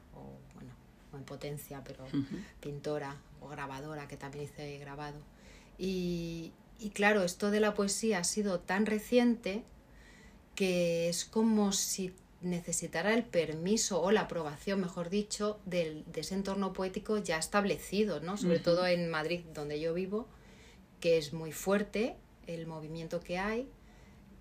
en 1.17 1.25
potencia, 1.25 1.83
pero 1.85 2.05
pintora 2.61 3.17
o 3.41 3.49
grabadora, 3.49 4.09
que 4.09 4.17
también 4.17 4.45
hice 4.45 4.79
grabado. 4.79 5.19
Y, 5.79 6.53
y 6.79 6.91
claro, 6.91 7.23
esto 7.23 7.51
de 7.51 7.61
la 7.61 7.75
poesía 7.75 8.19
ha 8.19 8.25
sido 8.25 8.61
tan 8.61 8.87
reciente 8.87 9.65
que 10.55 11.09
es 11.09 11.25
como 11.25 11.73
si 11.73 12.15
necesitará 12.41 13.15
el 13.15 13.25
permiso 13.25 14.03
o 14.03 14.11
la 14.11 14.23
aprobación, 14.23 14.81
mejor 14.81 15.09
dicho, 15.09 15.59
del, 15.65 16.05
de 16.13 16.21
ese 16.21 16.35
entorno 16.35 16.73
poético 16.73 17.19
ya 17.19 17.39
establecido, 17.39 18.21
¿no? 18.21 18.37
Sobre 18.37 18.59
todo 18.59 18.87
en 18.87 19.09
Madrid, 19.09 19.41
donde 19.55 19.81
yo 19.81 19.95
vivo, 19.95 20.29
que 21.01 21.19
es 21.19 21.33
muy 21.33 21.53
fuerte 21.53 22.17
el 22.47 22.67
movimiento 22.67 23.21
que 23.21 23.39
hay, 23.39 23.69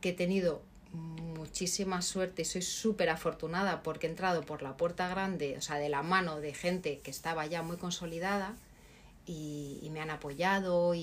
que 0.01 0.09
he 0.09 0.13
tenido 0.13 0.61
muchísima 0.93 2.01
suerte 2.01 2.43
y 2.43 2.45
soy 2.45 2.61
súper 2.61 3.09
afortunada 3.09 3.83
porque 3.83 4.07
he 4.07 4.09
entrado 4.09 4.41
por 4.43 4.61
la 4.61 4.77
puerta 4.77 5.07
grande, 5.09 5.55
o 5.57 5.61
sea, 5.61 5.77
de 5.77 5.89
la 5.89 6.03
mano 6.03 6.39
de 6.39 6.53
gente 6.53 6.99
que 6.99 7.11
estaba 7.11 7.45
ya 7.47 7.61
muy 7.63 7.77
consolidada 7.77 8.55
y, 9.25 9.79
y 9.81 9.89
me 9.89 9.99
han 10.01 10.09
apoyado 10.09 10.93
y, 10.93 10.99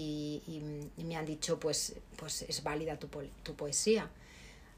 y- 0.46 0.90
y 0.96 1.04
me 1.04 1.16
han 1.16 1.26
dicho, 1.26 1.58
pues, 1.58 1.96
pues 2.16 2.42
es 2.42 2.62
válida 2.62 2.98
tu, 2.98 3.08
po- 3.08 3.22
tu 3.42 3.54
poesía. 3.54 4.08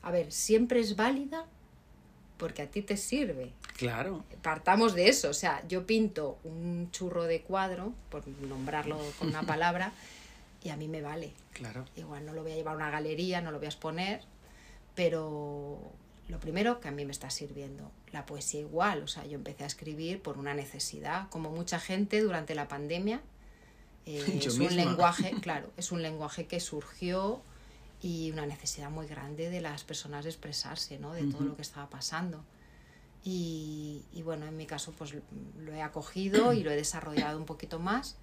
A 0.03 0.11
ver, 0.11 0.33
siempre 0.33 0.81
es 0.81 0.97
válida 0.97 1.47
porque 2.39 2.63
a 2.63 2.71
ti 2.71 2.83
te 2.83 2.97
sirve. 2.97 3.53
Claro. 3.77 4.25
Partamos 4.43 4.95
de 4.95 5.09
eso, 5.09 5.31
o 5.31 5.35
sea, 5.35 5.63
yo 5.69 5.87
pinto 5.87 6.39
un 6.45 6.91
churro 6.91 7.25
de 7.25 7.43
cuadro, 7.43 7.93
por 8.11 8.27
nombrarlo 8.27 8.99
con 9.19 9.29
una 9.29 9.43
palabra, 9.47 9.93
y 10.65 10.71
a 10.71 10.77
mí 10.77 10.89
me 10.89 11.03
vale. 11.03 11.33
Claro. 11.53 11.85
Igual 11.97 12.25
no 12.27 12.33
lo 12.33 12.43
voy 12.43 12.53
a 12.53 12.57
llevar 12.57 12.75
a 12.75 12.77
una 12.79 12.91
galería, 12.91 13.41
no 13.41 13.51
lo 13.53 13.59
voy 13.59 13.67
a 13.67 13.71
exponer, 13.71 14.23
pero 14.95 15.93
lo 16.29 16.41
primero 16.41 16.81
que 16.81 16.89
a 16.89 16.91
mí 16.91 17.05
me 17.05 17.13
está 17.13 17.31
sirviendo. 17.31 17.91
La 18.13 18.27
poesía 18.27 18.61
igual, 18.61 19.03
o 19.03 19.07
sea, 19.07 19.25
yo 19.27 19.35
empecé 19.35 19.65
a 19.65 19.67
escribir 19.67 20.23
por 20.23 20.39
una 20.39 20.55
necesidad, 20.55 21.29
como 21.31 21.51
mucha 21.51 21.79
gente 21.81 22.21
durante 22.21 22.55
la 22.55 22.69
pandemia. 22.69 23.21
eh, 24.07 24.39
es 24.47 24.59
misma. 24.59 24.67
un 24.67 24.77
lenguaje, 24.77 25.33
claro, 25.43 25.71
es 25.77 25.93
un 25.93 26.03
lenguaje 26.03 26.47
que 26.47 26.61
surgió 26.61 27.43
y 28.01 28.31
una 28.33 28.47
necesidad 28.47 28.91
muy 28.91 29.07
grande 29.07 29.49
de 29.49 29.61
las 29.61 29.85
personas 29.85 30.25
de 30.25 30.31
expresarse, 30.31 30.99
¿no? 30.99 31.13
De 31.13 31.25
todo 31.25 31.43
lo 31.45 31.57
que 31.57 31.63
estaba 31.63 31.89
pasando. 31.89 32.43
Y, 33.25 34.03
y 34.13 34.23
bueno, 34.23 34.47
en 34.47 34.57
mi 34.57 34.67
caso 34.67 34.93
pues 34.93 35.15
lo 35.61 35.73
he 35.73 35.81
acogido 35.83 36.53
y 36.53 36.65
lo 36.65 36.73
he 36.73 36.77
desarrollado 36.77 37.39
un 37.39 37.45
poquito 37.45 37.79
más, 37.79 38.17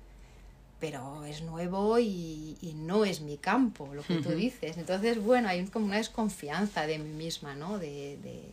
pero 0.79 1.25
es 1.25 1.41
nuevo 1.41 1.99
y, 1.99 2.57
y 2.61 2.73
no 2.73 3.05
es 3.05 3.21
mi 3.21 3.37
campo, 3.37 3.89
lo 3.93 4.03
que 4.03 4.15
tú 4.15 4.29
dices. 4.29 4.77
Entonces, 4.77 5.21
bueno, 5.21 5.49
hay 5.49 5.65
como 5.65 5.85
una 5.85 5.97
desconfianza 5.97 6.87
de 6.87 6.99
mí 6.99 7.09
misma, 7.09 7.55
¿no? 7.55 7.77
De, 7.77 8.17
de, 8.23 8.43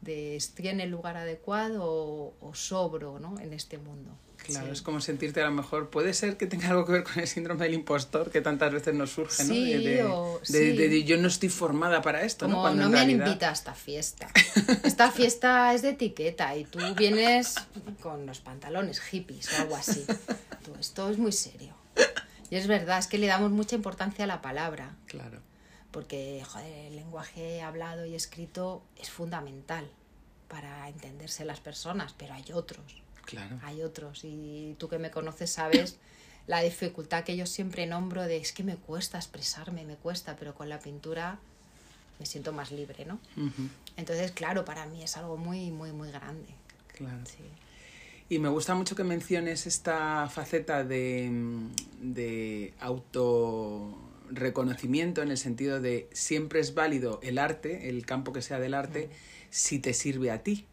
de 0.00 0.36
estoy 0.36 0.68
en 0.68 0.80
el 0.80 0.90
lugar 0.90 1.16
adecuado 1.16 1.84
o, 1.84 2.34
o 2.40 2.54
sobro, 2.54 3.18
¿no? 3.18 3.38
En 3.40 3.52
este 3.52 3.78
mundo. 3.78 4.10
Claro, 4.36 4.66
Sí. 4.66 4.72
es 4.72 4.82
como 4.82 5.00
sentirte 5.00 5.42
a 5.42 5.46
lo 5.46 5.50
mejor. 5.50 5.90
Puede 5.90 6.14
ser 6.14 6.36
que 6.36 6.46
tenga 6.46 6.68
algo 6.68 6.86
que 6.86 6.92
ver 6.92 7.02
con 7.04 7.18
el 7.18 7.26
síndrome 7.26 7.64
del 7.64 7.74
impostor 7.74 8.30
que 8.30 8.40
tantas 8.40 8.72
veces 8.72 8.94
nos 8.94 9.10
surge, 9.10 9.42
¿no? 9.42 9.52
Sí, 9.52 9.72
de, 9.72 9.78
de- 9.80 10.04
o- 10.04 10.38
sí. 10.44 10.52
de 10.76 11.02
yo 11.04 11.16
no 11.18 11.26
estoy 11.26 11.48
formada 11.48 12.00
para 12.02 12.22
esto, 12.22 12.46
¿no? 12.46 12.60
Cuando 12.60 12.84
no 12.84 12.88
me 12.90 12.98
han 13.00 13.06
realidad- 13.08 13.26
invitado 13.26 13.50
a 13.50 13.54
esta 13.54 13.74
fiesta. 13.74 14.28
Esta 14.84 15.10
fiesta 15.10 15.74
es 15.74 15.82
de 15.82 15.90
etiqueta 15.90 16.56
y 16.56 16.64
tú 16.64 16.78
vienes 16.96 17.56
con 18.00 18.24
los 18.26 18.38
pantalones 18.38 19.00
hippies 19.00 19.52
o 19.58 19.62
algo 19.62 19.74
así. 19.76 20.06
Tú, 20.64 20.72
esto 20.78 21.10
es 21.10 21.18
muy 21.18 21.32
serio. 21.32 21.74
Y 22.48 22.56
es 22.56 22.68
verdad, 22.68 23.00
es 23.00 23.08
que 23.08 23.18
le 23.18 23.26
damos 23.26 23.50
mucha 23.50 23.74
importancia 23.74 24.24
a 24.24 24.28
la 24.28 24.40
palabra, 24.40 24.94
Claro. 25.06 25.40
Porque 25.98 26.44
joder, 26.48 26.86
el 26.86 26.94
lenguaje 26.94 27.60
hablado 27.60 28.06
y 28.06 28.14
escrito 28.14 28.84
es 29.02 29.10
fundamental 29.10 29.84
para 30.46 30.88
entenderse 30.88 31.44
las 31.44 31.58
personas, 31.58 32.14
pero 32.16 32.34
hay 32.34 32.44
otros, 32.54 33.02
Claro. 33.24 33.58
hay 33.64 33.82
otros. 33.82 34.20
Y 34.22 34.76
tú 34.78 34.88
que 34.88 35.00
me 35.00 35.10
conoces 35.10 35.50
sabes 35.50 35.96
la 36.46 36.60
dificultad 36.60 37.24
que 37.24 37.36
yo 37.36 37.46
siempre 37.46 37.84
nombro 37.88 38.22
de 38.22 38.36
es 38.36 38.52
que 38.52 38.62
me 38.62 38.76
cuesta 38.76 39.18
expresarme, 39.18 39.84
me 39.84 39.96
cuesta, 39.96 40.36
pero 40.36 40.54
con 40.54 40.68
la 40.68 40.78
pintura 40.78 41.40
me 42.20 42.26
siento 42.26 42.52
más 42.52 42.70
libre, 42.70 43.04
¿no? 43.04 43.14
Ujú, 43.36 43.68
Entonces, 43.96 44.30
claro, 44.30 44.64
para 44.64 44.86
mí 44.86 45.02
es 45.02 45.16
algo 45.16 45.36
muy, 45.36 45.72
muy, 45.72 45.90
muy 45.90 46.12
grande. 46.12 46.46
Claro. 46.96 47.18
Sí. 47.26 47.42
Y 48.28 48.38
me 48.38 48.48
gusta 48.50 48.76
mucho 48.76 48.94
que 48.94 49.02
menciones 49.02 49.66
esta 49.66 50.28
faceta 50.28 50.84
de, 50.84 51.28
de 52.00 52.72
autorreconocimiento 54.28 55.22
en 55.22 55.30
el 55.30 55.38
sentido 55.38 55.80
de 55.80 56.08
siempre 56.12 56.60
es 56.60 56.74
válido 56.74 57.20
el 57.22 57.38
arte, 57.38 57.88
el 57.88 58.04
campo 58.06 58.32
que 58.32 58.42
sea 58.42 58.58
del 58.58 58.74
arte, 58.74 59.10
si 59.50 59.78
te 59.78 59.94
sirve 59.94 60.30
a 60.30 60.42
ti. 60.42 60.66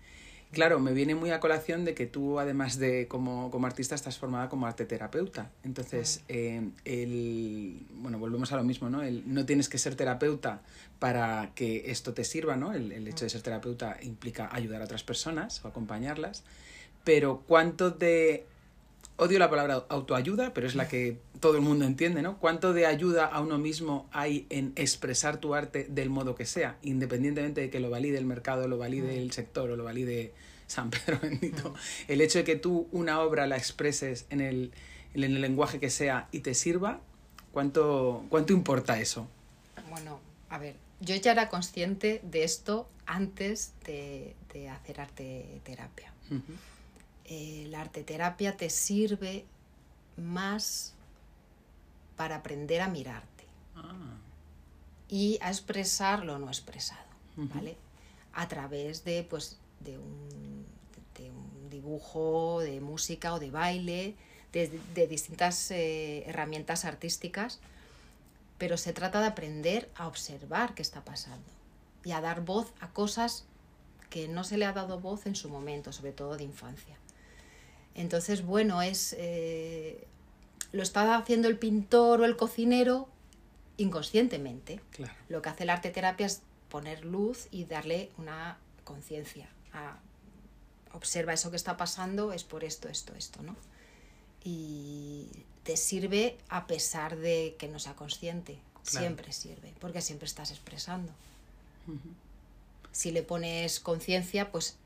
Claro, 0.52 0.80
me 0.80 0.94
viene 0.94 1.16
muy 1.16 1.32
a 1.32 1.40
colación 1.40 1.84
de 1.84 1.96
que 1.96 2.06
tú, 2.06 2.40
además 2.40 2.78
de 2.80 3.08
como, 3.08 3.52
como 3.52 3.68
artista, 3.68 3.94
estás 3.94 4.18
formada 4.18 4.48
como 4.48 4.68
arte 4.68 4.86
terapeuta. 4.86 5.52
Entonces, 5.64 6.24
eh, 6.30 6.70
el, 6.86 7.86
bueno, 7.96 8.20
volvemos 8.20 8.54
a 8.54 8.56
lo 8.56 8.64
mismo, 8.64 8.90
¿no? 8.90 9.02
El, 9.02 9.24
no 9.26 9.46
tienes 9.46 9.68
que 9.68 9.78
ser 9.78 9.96
terapeuta 9.96 10.62
para 11.00 11.52
que 11.56 11.92
esto 11.92 12.14
te 12.14 12.24
sirva, 12.24 12.56
¿no? 12.56 12.74
El, 12.74 12.92
el 12.92 13.08
hecho 13.08 13.26
de 13.26 13.30
ser 13.30 13.42
terapeuta 13.42 13.98
implica 14.02 14.50
ayudar 14.52 14.82
a 14.82 14.86
otras 14.86 15.04
personas 15.04 15.64
o 15.66 15.68
acompañarlas 15.68 16.44
pero 17.06 17.44
cuánto 17.48 17.92
de 17.92 18.46
odio 19.18 19.40
la 19.40 19.50
palabra 19.50 19.86
autoayuda, 19.90 20.54
pero 20.54 20.68
es 20.68 20.76
la 20.76 20.88
que 20.88 21.20
todo 21.40 21.56
el 21.56 21.62
mundo 21.62 21.86
entiende, 21.86 22.22
¿no? 22.22 22.38
¿Cuánto 22.38 22.74
de 22.74 22.86
ayuda 22.86 23.26
a 23.26 23.42
uno 23.42 23.58
mismo 23.58 24.10
hay 24.12 24.46
en 24.50 24.74
expresar 24.76 25.38
tu 25.38 25.56
arte 25.56 25.88
del 25.90 26.10
modo 26.10 26.36
que 26.36 26.46
sea, 26.46 26.78
independientemente 26.82 27.62
de 27.62 27.70
que 27.70 27.80
lo 27.80 27.90
valide 27.90 28.18
el 28.18 28.26
mercado, 28.26 28.68
lo 28.68 28.78
valide 28.78 29.18
el 29.18 29.32
sector 29.32 29.70
o 29.70 29.76
lo 29.76 29.84
valide 29.84 30.34
San 30.68 30.90
Pedro 30.90 31.20
bendito? 31.22 31.74
El 32.08 32.22
hecho 32.22 32.40
de 32.40 32.44
que 32.44 32.56
tú 32.56 32.88
una 32.92 33.22
obra 33.22 33.48
la 33.48 33.58
expreses 33.58 34.26
en 34.30 34.42
el, 34.42 34.72
en 35.14 35.24
el 35.24 35.42
lenguaje 35.42 35.80
que 35.80 35.90
sea 35.90 36.28
y 36.32 36.40
te 36.40 36.54
sirva, 36.54 37.00
¿cuánto, 37.52 38.26
cuánto 38.30 38.54
importa 38.54 39.00
eso? 39.00 39.28
Bueno, 39.90 40.20
a 40.50 40.58
ver, 40.58 40.76
yo 41.00 41.16
ya 41.16 41.32
era 41.32 41.50
consciente 41.50 42.22
de 42.24 42.44
esto 42.44 42.90
antes 43.06 43.74
de, 43.86 44.36
de 44.54 44.70
hacer 44.70 45.00
arte 45.00 45.62
terapia. 45.64 46.12
Ujú. 46.30 46.54
Eh, 47.26 47.68
la 47.70 47.82
arte 47.82 48.04
terapia 48.04 48.56
te 48.56 48.70
sirve 48.70 49.46
más 50.18 50.94
para 52.16 52.38
aprender 52.38 52.82
a 52.82 52.88
mirarte 52.88 53.44
Ah, 53.76 54.18
y 55.10 55.38
a 55.42 55.50
expresar 55.50 56.24
lo 56.24 56.40
no 56.40 56.48
expresado. 56.48 57.04
¿vale? 57.36 57.76
A 58.34 58.48
través 58.48 59.04
de, 59.04 59.24
pues, 59.24 59.58
de 59.82 59.98
un, 59.98 60.66
de 61.18 61.30
un 61.32 61.70
dibujo, 61.70 62.62
de 62.62 62.80
música 62.80 63.34
o 63.34 63.40
de 63.40 63.52
baile, 63.52 64.16
de, 64.54 64.80
de 64.94 65.08
distintas 65.08 65.70
eh, 65.72 66.24
herramientas 66.28 66.86
artísticas, 66.86 67.60
pero 68.58 68.78
se 68.78 68.94
trata 68.94 69.20
de 69.20 69.28
aprender 69.28 69.90
a 69.96 70.08
observar 70.08 70.74
qué 70.76 70.82
está 70.82 71.04
pasando 71.04 71.46
y 72.06 72.12
a 72.12 72.22
dar 72.22 72.42
voz 72.46 72.72
a 72.80 72.88
cosas 72.90 73.46
que 74.10 74.30
no 74.30 74.46
se 74.46 74.58
le 74.58 74.66
ha 74.66 74.72
dado 74.72 75.00
voz 75.00 75.26
en 75.26 75.36
su 75.36 75.50
momento, 75.50 75.92
sobre 75.92 76.14
todo 76.14 76.38
de 76.38 76.46
infancia. 76.46 76.96
Entonces, 77.96 78.46
bueno, 78.46 78.82
es 78.82 79.16
eh, 79.18 80.06
lo 80.72 80.84
está 80.84 81.16
haciendo 81.18 81.48
el 81.48 81.58
pintor 81.58 82.22
o 82.22 82.26
el 82.26 82.36
cocinero 82.36 83.08
inconscientemente. 83.78 84.80
claro. 84.92 85.14
Lo 85.30 85.42
que 85.42 85.50
hace 85.50 85.64
el 85.64 85.70
arte 85.70 85.90
terapia 85.92 86.26
es 86.26 86.42
poner 86.70 87.06
luz 87.06 87.48
y 87.52 87.66
darle 87.66 88.12
una 88.18 88.58
conciencia. 88.84 89.50
a- 89.74 89.98
Observa 90.94 91.34
eso 91.34 91.50
que 91.52 91.58
está 91.58 91.76
pasando, 91.76 92.32
es 92.32 92.46
por 92.46 92.64
esto, 92.64 92.88
esto, 92.88 93.14
esto, 93.16 93.42
¿no? 93.44 93.56
Y 94.46 95.28
te 95.64 95.76
sirve 95.76 96.38
a 96.48 96.68
pesar 96.68 97.18
de 97.18 97.56
que 97.60 97.68
no 97.68 97.80
sea 97.80 97.96
consciente. 97.96 98.60
Claro. 98.86 99.00
Siempre 99.06 99.34
sirve, 99.34 99.74
porque 99.82 100.00
siempre 100.02 100.26
estás 100.28 100.52
expresando. 100.52 101.12
Si 102.94 103.12
le 103.12 103.24
pones 103.24 103.80
conciencia, 103.82 104.52
pues 104.54 104.78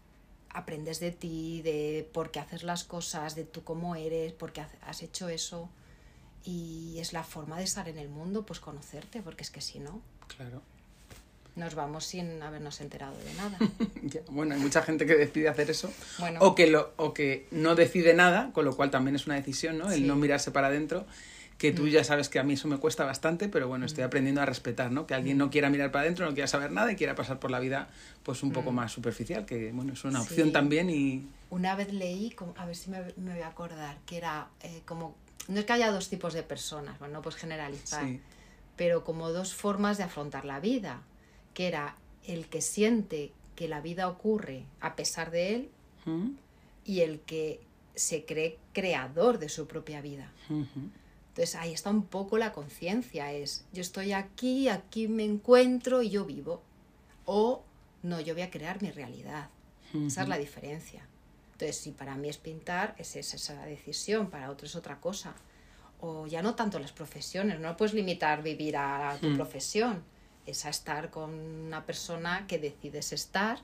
aprendes 0.52 1.00
de 1.00 1.12
ti, 1.12 1.62
de 1.62 2.10
por 2.14 2.32
qué 2.32 2.40
haces 2.40 2.64
las 2.64 2.84
cosas, 2.84 3.36
de 3.36 3.44
tú 3.44 3.64
cómo 3.64 3.96
eres, 3.96 4.34
por 4.34 4.52
qué 4.52 4.64
has 4.86 5.02
hecho 5.04 5.30
eso. 5.30 5.70
Y 6.44 6.98
es 7.00 7.14
la 7.14 7.24
forma 7.24 7.58
de 7.58 7.64
estar 7.64 7.88
en 7.90 7.98
el 7.98 8.10
mundo, 8.10 8.46
pues 8.46 8.60
conocerte, 8.60 9.22
porque 9.22 9.44
es 9.44 9.52
que 9.52 9.62
si 9.62 9.80
no, 9.80 10.02
Claro. 10.38 10.62
nos 11.56 11.76
vamos 11.76 12.06
sin 12.06 12.42
habernos 12.42 12.80
enterado 12.82 13.18
de 13.18 13.34
nada. 13.34 13.58
Ya, 14.04 14.22
Bueno, 14.30 14.56
hay 14.56 14.62
mucha 14.62 14.82
gente 14.82 15.06
que 15.06 15.16
decide 15.16 15.50
hacer 15.50 15.70
eso. 15.70 15.92
Bueno, 16.18 16.40
O 16.42 16.56
que, 16.56 16.68
lo, 16.68 16.94
o 16.98 17.14
que 17.14 17.48
no 17.52 17.76
decide 17.76 18.14
nada, 18.14 18.52
con 18.54 18.64
lo 18.66 18.76
cual 18.76 18.90
también 18.90 19.16
es 19.16 19.26
una 19.28 19.36
decisión, 19.36 19.78
¿no? 19.78 19.92
El 19.92 20.00
Sí. 20.00 20.08
no 20.08 20.16
mirarse 20.16 20.52
para 20.52 20.68
adentro, 20.68 21.06
que 21.60 21.74
tú 21.74 21.88
ya 21.90 22.06
sabes 22.06 22.30
que 22.30 22.40
a 22.40 22.44
mí 22.44 22.54
eso 22.54 22.70
me 22.70 22.78
cuesta 22.78 23.04
bastante, 23.04 23.50
pero 23.50 23.68
bueno, 23.68 23.86
estoy 23.86 24.06
aprendiendo 24.06 24.42
a 24.42 24.46
respetar, 24.46 24.92
¿no? 24.92 25.06
Que 25.06 25.14
alguien 25.14 25.38
no 25.38 25.50
quiera 25.52 25.70
mirar 25.70 25.92
para 25.92 26.04
adentro, 26.04 26.26
no 26.26 26.34
quiera 26.34 26.48
saber 26.48 26.72
nada 26.72 26.90
y 26.92 26.96
quiera 26.96 27.16
pasar 27.16 27.38
por 27.40 27.52
la 27.52 27.60
vida 27.60 27.90
pues 28.24 28.44
un 28.44 28.52
poco 28.54 28.72
más 28.72 28.94
superficial, 28.94 29.46
que 29.46 29.72
bueno, 29.74 29.92
es 29.92 30.04
una 30.06 30.22
opción 30.22 30.48
Sí. 30.48 30.54
también 30.54 30.90
y... 30.90 31.28
una 31.50 31.76
vez 31.76 31.92
leí, 31.94 32.34
a 32.56 32.66
ver 32.66 32.76
si 32.78 32.90
me, 32.90 33.02
me 33.18 33.34
voy 33.34 33.42
a 33.42 33.48
acordar, 33.50 33.98
que 34.06 34.16
era 34.16 34.48
eh, 34.62 34.82
como, 34.86 35.16
no 35.50 35.60
es 35.60 35.66
que 35.66 35.74
haya 35.74 35.92
dos 35.92 36.08
tipos 36.10 36.34
de 36.34 36.44
personas, 36.44 36.98
bueno, 36.98 37.16
no 37.16 37.22
puedes 37.22 37.38
generalizar, 37.40 38.06
Sí, 38.08 38.22
pero 38.78 39.04
como 39.04 39.30
dos 39.30 39.54
formas 39.54 39.98
de 39.98 40.06
afrontar 40.06 40.46
la 40.46 40.62
vida, 40.62 41.02
que 41.54 41.68
era 41.68 41.98
el 42.26 42.48
que 42.48 42.62
siente 42.62 43.34
que 43.58 43.68
la 43.68 43.82
vida 43.82 44.08
ocurre 44.08 44.64
a 44.80 44.96
pesar 44.96 45.30
de 45.30 45.56
él 45.56 45.70
¿Mm? 46.06 46.30
y 46.86 47.02
el 47.02 47.20
que 47.20 47.60
se 47.96 48.24
cree 48.24 48.58
creador 48.72 49.40
de 49.40 49.50
su 49.50 49.68
propia 49.68 50.00
vida. 50.00 50.32
Ujú. 50.50 50.66
Entonces 51.40 51.56
ahí 51.56 51.72
está 51.72 51.90
un 51.90 52.04
poco 52.04 52.38
la 52.38 52.52
conciencia, 52.52 53.32
es 53.32 53.64
yo 53.72 53.80
estoy 53.80 54.12
aquí, 54.12 54.68
aquí 54.68 55.08
me 55.08 55.24
encuentro 55.24 56.02
y 56.02 56.10
yo 56.10 56.26
vivo. 56.26 56.62
O 57.24 57.64
no, 58.04 58.20
yo 58.20 58.34
voy 58.34 58.44
a 58.44 58.52
crear 58.52 58.82
mi 58.82 58.92
realidad. 58.92 59.48
Esa 59.94 60.24
es 60.24 60.28
la 60.28 60.38
diferencia. 60.38 61.08
Entonces, 61.54 61.78
si 61.78 61.92
para 61.92 62.16
mí 62.18 62.28
es 62.28 62.38
pintar, 62.38 62.94
es 62.98 63.16
esa, 63.16 63.38
esa 63.38 63.66
decisión, 63.66 64.30
para 64.30 64.52
otro 64.52 64.68
es 64.68 64.76
otra 64.76 65.00
cosa. 65.00 65.34
O 66.02 66.28
ya 66.28 66.42
no 66.42 66.56
tanto 66.56 66.78
las 66.78 66.92
profesiones, 66.92 67.58
no 67.62 67.78
puedes 67.78 67.94
limitar 67.94 68.44
vivir 68.44 68.76
a 68.76 69.18
tu 69.22 69.28
Mm. 69.30 69.36
profesión. 69.38 70.04
es 70.46 70.66
a 70.66 70.70
estar 70.70 71.10
con 71.12 71.30
una 71.34 71.86
persona 71.86 72.48
que 72.48 72.58
decides 72.58 73.14
estar 73.14 73.60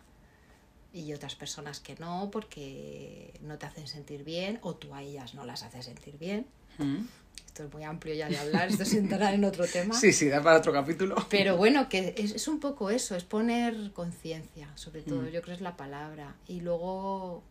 y 0.94 1.12
otras 1.14 1.34
personas 1.36 1.80
que 1.80 1.96
no 1.96 2.30
porque 2.32 3.34
no 3.42 3.58
te 3.58 3.66
hacen 3.66 3.88
sentir 3.88 4.24
bien 4.24 4.60
o 4.62 4.76
tú 4.76 4.94
a 4.94 5.02
ellas 5.02 5.34
no 5.34 5.46
las 5.46 5.64
haces 5.64 5.86
sentir 5.86 6.18
bien. 6.20 6.46
Mm. 6.78 7.08
Esto 7.56 7.68
es 7.68 7.74
muy 7.74 7.86
amplio 7.86 8.14
ya 8.14 8.28
de 8.28 8.38
hablar, 8.38 8.68
esto 8.68 8.84
se 8.84 8.98
entrará 8.98 9.34
en 9.34 9.46
otro 9.46 9.66
tema. 9.66 9.98
Sí, 9.98 10.12
sí, 10.12 10.28
da 10.28 10.44
para 10.44 10.58
otro 10.58 10.74
capítulo. 10.74 11.16
Pero 11.30 11.56
bueno, 11.56 11.88
que 11.88 12.14
es, 12.18 12.34
es 12.34 12.50
un 12.50 12.60
poco 12.60 12.90
eso, 12.90 13.16
es 13.16 13.24
poner 13.24 13.94
conciencia, 13.94 14.70
sobre 14.76 15.04
todo, 15.04 15.22
Mm. 15.22 15.26
yo 15.28 15.42
creo 15.42 15.44
que 15.44 15.52
es 15.54 15.62
la 15.62 15.78
palabra. 15.78 16.36
Y 16.50 16.60
luego 16.60 17.44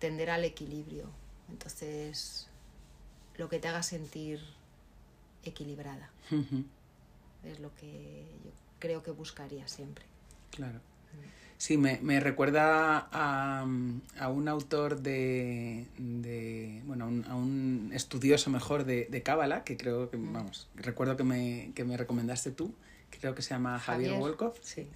tender 0.00 0.28
al 0.28 0.44
equilibrio. 0.44 1.08
Entonces, 1.50 2.48
lo 3.36 3.48
que 3.48 3.60
te 3.60 3.68
haga 3.68 3.84
sentir 3.84 4.40
equilibrada 5.44 6.10
es 7.44 7.60
lo 7.60 7.72
que 7.76 8.26
yo 8.44 8.50
creo 8.80 9.04
que 9.04 9.12
buscaría 9.12 9.68
siempre. 9.68 10.04
Claro. 10.50 10.80
Sí, 11.64 11.78
me, 11.78 11.98
me 12.02 12.20
recuerda 12.20 13.08
a, 13.10 13.66
a 14.18 14.28
un 14.28 14.48
autor 14.48 15.00
de, 15.00 15.86
de 15.96 16.82
bueno, 16.84 17.06
a 17.06 17.08
un, 17.08 17.24
a 17.26 17.34
un 17.34 17.90
estudioso 17.94 18.50
mejor 18.50 18.84
de, 18.84 19.06
de 19.06 19.22
Cábala, 19.22 19.64
que 19.64 19.78
creo 19.78 20.10
que, 20.10 20.18
vamos, 20.18 20.68
recuerdo 20.74 21.16
que 21.16 21.24
me, 21.24 21.72
que 21.74 21.84
me 21.84 21.96
recomendaste 21.96 22.50
tú, 22.50 22.74
creo 23.08 23.34
que 23.34 23.40
se 23.40 23.54
llama 23.54 23.78
Javier, 23.78 24.10
Javier, 24.10 24.22
Wolkoff, 24.22 24.58
sí. 24.60 24.88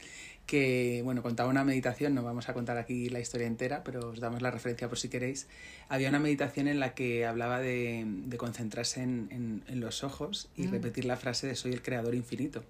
Que, 0.49 1.03
bueno, 1.05 1.23
contaba 1.23 1.51
una 1.51 1.63
meditación, 1.63 2.15
no 2.15 2.23
vamos 2.23 2.49
a 2.49 2.55
contar 2.55 2.79
aquí 2.79 3.11
la 3.11 3.21
historia 3.21 3.47
entera, 3.47 3.85
pero 3.85 4.09
os 4.09 4.19
damos 4.19 4.41
la 4.41 4.51
referencia 4.51 4.89
por 4.89 4.99
si 4.99 5.11
queréis. 5.11 5.47
Había 5.91 6.09
una 6.09 6.19
meditación 6.21 6.69
en 6.69 6.81
la 6.81 6.95
que 6.95 7.27
hablaba 7.27 7.61
de, 7.61 8.05
de 8.07 8.37
concentrarse 8.39 9.03
en, 9.03 9.29
en, 9.31 9.63
en 9.69 9.81
los 9.81 10.03
ojos 10.03 10.49
y 10.57 10.63
Mm. 10.63 10.71
repetir 10.71 11.05
la 11.05 11.17
frase 11.19 11.47
de 11.47 11.55
soy 11.55 11.73
el 11.75 11.83
creador 11.83 12.15
infinito. 12.15 12.65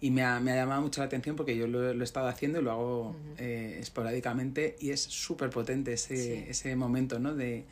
Y 0.00 0.10
me 0.10 0.22
ha, 0.24 0.38
me 0.40 0.52
ha 0.52 0.56
llamado 0.56 0.82
mucho 0.82 1.00
la 1.00 1.06
atención 1.06 1.36
porque 1.36 1.56
yo 1.56 1.66
lo, 1.66 1.94
lo 1.94 2.00
he 2.02 2.04
estado 2.04 2.28
haciendo 2.28 2.60
y 2.60 2.62
lo 2.62 2.70
hago 2.70 3.16
eh, 3.38 3.78
esporádicamente 3.80 4.76
y 4.78 4.90
es 4.90 5.00
súper 5.00 5.48
potente 5.50 5.94
ese, 5.94 6.16
Sí. 6.16 6.44
ese 6.48 6.76
momento, 6.76 7.18
¿no? 7.18 7.34
De 7.34 7.64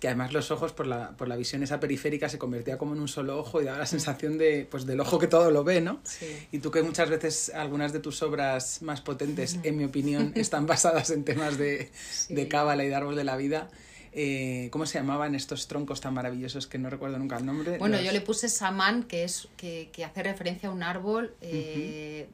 que 0.00 0.06
además 0.08 0.32
los 0.32 0.50
ojos 0.52 0.72
por 0.72 0.86
la, 0.86 1.10
por 1.16 1.26
la 1.28 1.34
visión 1.36 1.62
esa 1.62 1.80
periférica 1.80 2.28
se 2.28 2.38
convertía 2.38 2.78
como 2.78 2.94
en 2.94 3.00
un 3.00 3.08
solo 3.08 3.36
ojo 3.38 3.60
y 3.60 3.64
daba 3.64 3.78
la 3.78 3.86
sensación 3.86 4.38
de, 4.38 4.66
pues, 4.70 4.86
del 4.86 5.00
ojo 5.00 5.18
que 5.18 5.26
todo 5.26 5.50
lo 5.50 5.64
ve, 5.64 5.80
¿no? 5.80 6.00
Sí. 6.04 6.46
Y 6.52 6.60
tú 6.60 6.70
que 6.70 6.82
muchas 6.82 7.10
veces 7.10 7.50
algunas 7.54 7.92
de 7.92 7.98
tus 8.00 8.22
obras 8.22 8.80
más 8.82 9.00
potentes, 9.00 9.58
en 9.64 9.76
mi 9.76 9.84
opinión, 9.84 10.32
están 10.36 10.66
basadas 10.66 11.10
en 11.10 11.24
temas 11.24 11.58
de, 11.58 11.90
Sí. 12.10 12.34
de 12.34 12.46
cábala 12.48 12.84
y 12.84 12.88
de 12.88 12.94
árbol 12.94 13.16
de 13.16 13.24
la 13.24 13.36
vida. 13.36 13.68
eh, 14.12 14.68
¿Cómo 14.72 14.86
se 14.86 14.98
llamaban 14.98 15.34
estos 15.34 15.68
troncos 15.68 16.00
tan 16.00 16.14
maravillosos 16.14 16.66
que 16.66 16.78
no 16.78 16.88
recuerdo 16.90 17.18
nunca 17.18 17.36
el 17.36 17.44
nombre? 17.46 17.76
Bueno, 17.78 17.96
Los- 17.96 18.06
yo 18.06 18.12
le 18.12 18.20
puse 18.20 18.48
samán, 18.48 19.02
que 19.02 19.24
es 19.24 19.48
que, 19.56 19.90
que 19.92 20.04
hace 20.04 20.22
referencia 20.22 20.68
a 20.68 20.72
un 20.72 20.82
árbol 20.82 21.34
eh, 21.40 22.28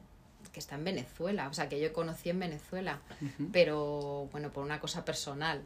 que 0.53 0.59
está 0.59 0.75
en 0.75 0.83
Venezuela, 0.85 1.49
o 1.49 1.53
sea, 1.53 1.67
que 1.67 1.79
yo 1.81 1.91
conocí 1.91 2.29
en 2.29 2.39
Venezuela, 2.39 3.01
pero 3.51 4.29
bueno, 4.31 4.51
por 4.51 4.63
una 4.63 4.79
cosa 4.79 5.03
personal. 5.03 5.61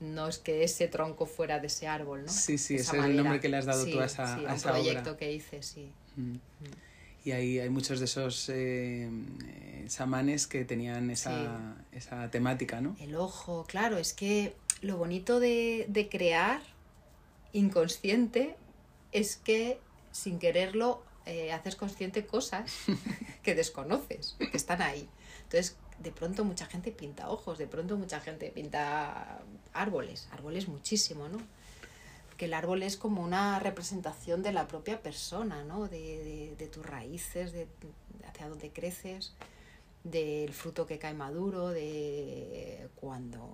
No 0.00 0.28
es 0.28 0.38
que 0.38 0.62
ese 0.62 0.88
tronco 0.88 1.24
fuera 1.26 1.58
de 1.58 1.68
ese 1.68 1.88
árbol, 1.88 2.24
¿no? 2.24 2.28
Sí, 2.30 2.58
sí, 2.58 2.74
ese 2.74 2.98
es 2.98 3.04
el 3.04 3.16
nombre 3.16 3.40
que 3.40 3.48
le 3.48 3.56
has 3.56 3.64
dado 3.64 3.84
Sí, 3.84 3.92
tú 3.92 4.00
a 4.00 4.04
esa, 4.04 4.36
sí, 4.36 4.44
a 4.44 4.48
un 4.50 4.54
esa 4.54 4.70
obra. 4.72 4.80
proyecto 4.82 5.16
que 5.16 5.32
hice, 5.32 5.62
sí. 5.62 5.90
Mm. 6.16 6.36
Y 7.24 7.32
ahí 7.32 7.58
hay 7.58 7.70
muchos 7.70 7.98
de 7.98 8.04
esos 8.04 8.48
eh, 8.50 9.08
eh, 9.46 9.84
chamanes 9.88 10.46
que 10.46 10.64
tenían 10.64 11.10
esa, 11.10 11.74
esa 11.92 12.30
temática, 12.30 12.80
¿no? 12.80 12.94
El 13.00 13.16
ojo, 13.16 13.64
claro, 13.66 13.98
es 13.98 14.12
que 14.12 14.54
lo 14.82 14.96
bonito 14.96 15.40
de, 15.40 15.86
de 15.88 16.08
crear 16.08 16.60
inconsciente 17.52 18.54
es 19.12 19.36
que 19.36 19.80
sin 20.12 20.38
quererlo 20.38 21.02
eh, 21.24 21.52
haces 21.52 21.74
consciente 21.74 22.26
cosas 22.26 22.70
que 23.42 23.54
desconoces, 23.54 24.36
que 24.38 24.56
están 24.56 24.82
ahí. 24.82 25.08
Entonces, 25.44 25.76
de 25.98 26.12
pronto 26.12 26.44
mucha 26.44 26.66
gente 26.66 26.92
pinta 26.92 27.28
ojos, 27.30 27.58
de 27.58 27.66
pronto 27.66 27.96
mucha 27.96 28.20
gente 28.20 28.50
pinta 28.50 29.40
árboles, 29.72 30.28
árboles 30.32 30.68
muchísimo, 30.68 31.28
¿no? 31.28 31.38
Porque 32.28 32.44
el 32.44 32.54
árbol 32.54 32.82
es 32.82 32.96
como 32.96 33.22
una 33.22 33.58
representación 33.58 34.42
de 34.42 34.52
la 34.52 34.68
propia 34.68 35.00
persona, 35.02 35.64
¿no? 35.64 35.88
De, 35.88 35.98
de- 35.98 36.54
de 36.58 36.66
tus 36.68 36.84
raíces, 36.84 37.52
de, 37.52 37.66
hacia 38.28 38.48
dónde 38.48 38.70
creces, 38.70 39.32
del 40.04 40.52
fruto 40.52 40.86
que 40.86 40.98
cae 40.98 41.14
maduro, 41.14 41.68
de 41.70 42.88
cuando 42.96 43.48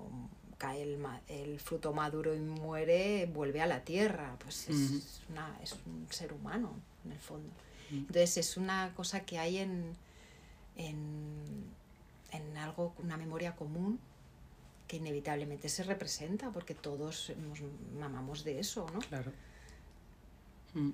cae 0.59 0.83
el, 0.83 0.99
ma- 0.99 1.21
el 1.29 1.59
fruto 1.61 1.93
maduro 1.93 2.35
y 2.35 2.41
muere, 2.41 3.27
vuelve 3.33 3.61
a 3.63 3.67
la 3.67 3.85
tierra. 3.85 4.37
Pues 4.41 4.69
es, 4.69 5.23
una, 5.31 5.57
es 5.63 5.75
un 5.87 6.07
ser 6.11 6.33
humano, 6.33 6.73
en 7.05 7.13
el 7.13 7.19
fondo. 7.21 7.49
Entonces 7.91 8.37
es 8.39 8.57
una 8.57 8.93
cosa 8.95 9.21
que 9.21 9.39
hay 9.39 9.59
en, 9.59 9.95
en, 10.77 11.65
en 12.33 12.57
algo, 12.57 12.95
una 13.03 13.17
memoria 13.17 13.55
común 13.55 13.99
que 14.89 14.97
inevitablemente 14.97 15.69
se 15.69 15.85
representa 15.85 16.51
porque 16.51 16.75
todos 16.75 17.31
hemos- 17.31 17.61
mamamos 17.99 18.45
de 18.45 18.59
eso, 18.59 18.87
¿no? 18.93 18.99
Claro. 19.01 19.33
Mm. 20.75 20.91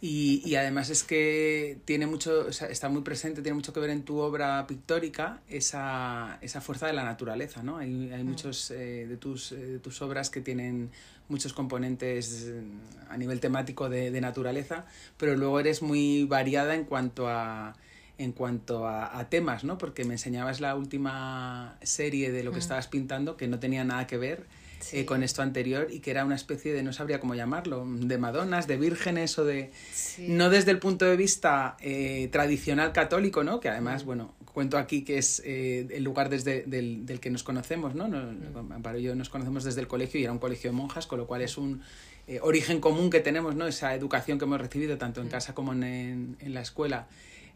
Y, 0.00 0.42
y 0.48 0.54
además 0.54 0.90
es 0.90 1.02
que 1.02 1.78
tiene 1.84 2.06
mucho, 2.06 2.46
o 2.46 2.52
sea, 2.52 2.68
está 2.68 2.88
muy 2.88 3.02
presente, 3.02 3.42
tiene 3.42 3.56
mucho 3.56 3.72
que 3.72 3.80
ver 3.80 3.90
en 3.90 4.04
tu 4.04 4.18
obra 4.18 4.64
pictórica 4.68 5.40
esa, 5.48 6.38
esa 6.40 6.60
fuerza 6.60 6.86
de 6.86 6.92
la 6.92 7.02
naturaleza, 7.02 7.64
¿no? 7.64 7.78
Hay, 7.78 8.12
hay 8.12 8.22
muchos 8.22 8.70
eh, 8.70 9.06
de, 9.08 9.16
tus, 9.16 9.50
eh, 9.50 9.56
de 9.56 9.78
tus 9.80 10.00
obras 10.00 10.30
que 10.30 10.40
tienen 10.40 10.90
muchos 11.28 11.52
componentes 11.52 12.44
eh, 12.46 12.62
a 13.10 13.16
nivel 13.16 13.40
temático 13.40 13.88
de, 13.88 14.12
de 14.12 14.20
naturaleza, 14.20 14.86
pero 15.16 15.34
luego 15.36 15.58
eres 15.58 15.82
muy 15.82 16.24
variada 16.26 16.76
en 16.76 16.84
cuanto 16.84 17.26
a 17.28 17.74
en 18.18 18.32
cuanto 18.32 18.86
a, 18.86 19.18
a 19.18 19.28
temas, 19.30 19.64
¿no? 19.64 19.78
Porque 19.78 20.04
me 20.04 20.14
enseñabas 20.14 20.60
la 20.60 20.74
última 20.76 21.76
serie 21.82 22.30
de 22.32 22.42
lo 22.44 22.50
que 22.50 22.56
Mm. 22.58 22.60
estabas 22.60 22.88
pintando 22.88 23.36
que 23.36 23.46
no 23.48 23.58
tenía 23.58 23.84
nada 23.84 24.06
que 24.06 24.16
ver 24.18 24.46
Sí. 24.80 24.98
eh, 24.98 25.04
con 25.06 25.22
esto 25.24 25.42
anterior 25.42 25.88
y 25.90 25.98
que 26.00 26.12
era 26.12 26.24
una 26.24 26.36
especie 26.36 26.72
de, 26.72 26.82
no 26.84 26.92
sabría 26.92 27.18
cómo 27.18 27.34
llamarlo, 27.34 27.84
de 27.86 28.16
madonas, 28.18 28.66
de 28.68 28.76
vírgenes 28.76 29.36
o 29.38 29.44
de... 29.44 29.72
Sí. 29.92 30.26
No 30.28 30.50
desde 30.50 30.70
el 30.70 30.78
punto 30.78 31.04
de 31.04 31.16
vista 31.16 31.76
eh, 31.80 32.28
tradicional 32.30 32.92
católico, 32.92 33.42
¿no? 33.42 33.58
Que 33.60 33.68
Mm. 33.68 33.72
además, 33.72 34.04
bueno, 34.04 34.34
cuento 34.52 34.78
aquí 34.78 35.02
que 35.02 35.18
es 35.18 35.42
eh, 35.44 35.86
el 35.90 36.04
lugar 36.04 36.28
desde 36.28 36.62
del, 36.62 37.06
del 37.06 37.18
que 37.20 37.30
nos 37.30 37.42
conocemos, 37.42 37.94
¿no? 37.96 38.06
No- 38.08 38.18
Mm. 38.32 38.96
Y 38.98 39.02
yo 39.02 39.14
nos 39.14 39.28
conocemos 39.30 39.64
desde 39.64 39.80
el 39.80 39.88
colegio 39.88 40.20
y 40.20 40.24
era 40.24 40.32
un 40.32 40.38
colegio 40.38 40.70
de 40.70 40.76
monjas, 40.76 41.06
con 41.06 41.18
lo 41.18 41.26
cual 41.26 41.42
es 41.42 41.56
un 41.58 41.82
eh, 42.28 42.40
origen 42.42 42.78
común 42.80 43.08
que 43.10 43.20
tenemos, 43.20 43.54
¿no? 43.56 43.66
Esa 43.66 43.94
educación 43.94 44.38
que 44.38 44.44
hemos 44.44 44.60
recibido 44.60 44.98
tanto 44.98 45.20
en 45.22 45.28
Mm. 45.28 45.30
casa 45.30 45.54
como 45.54 45.72
en, 45.72 46.36
en 46.40 46.54
la 46.54 46.60
escuela 46.60 47.06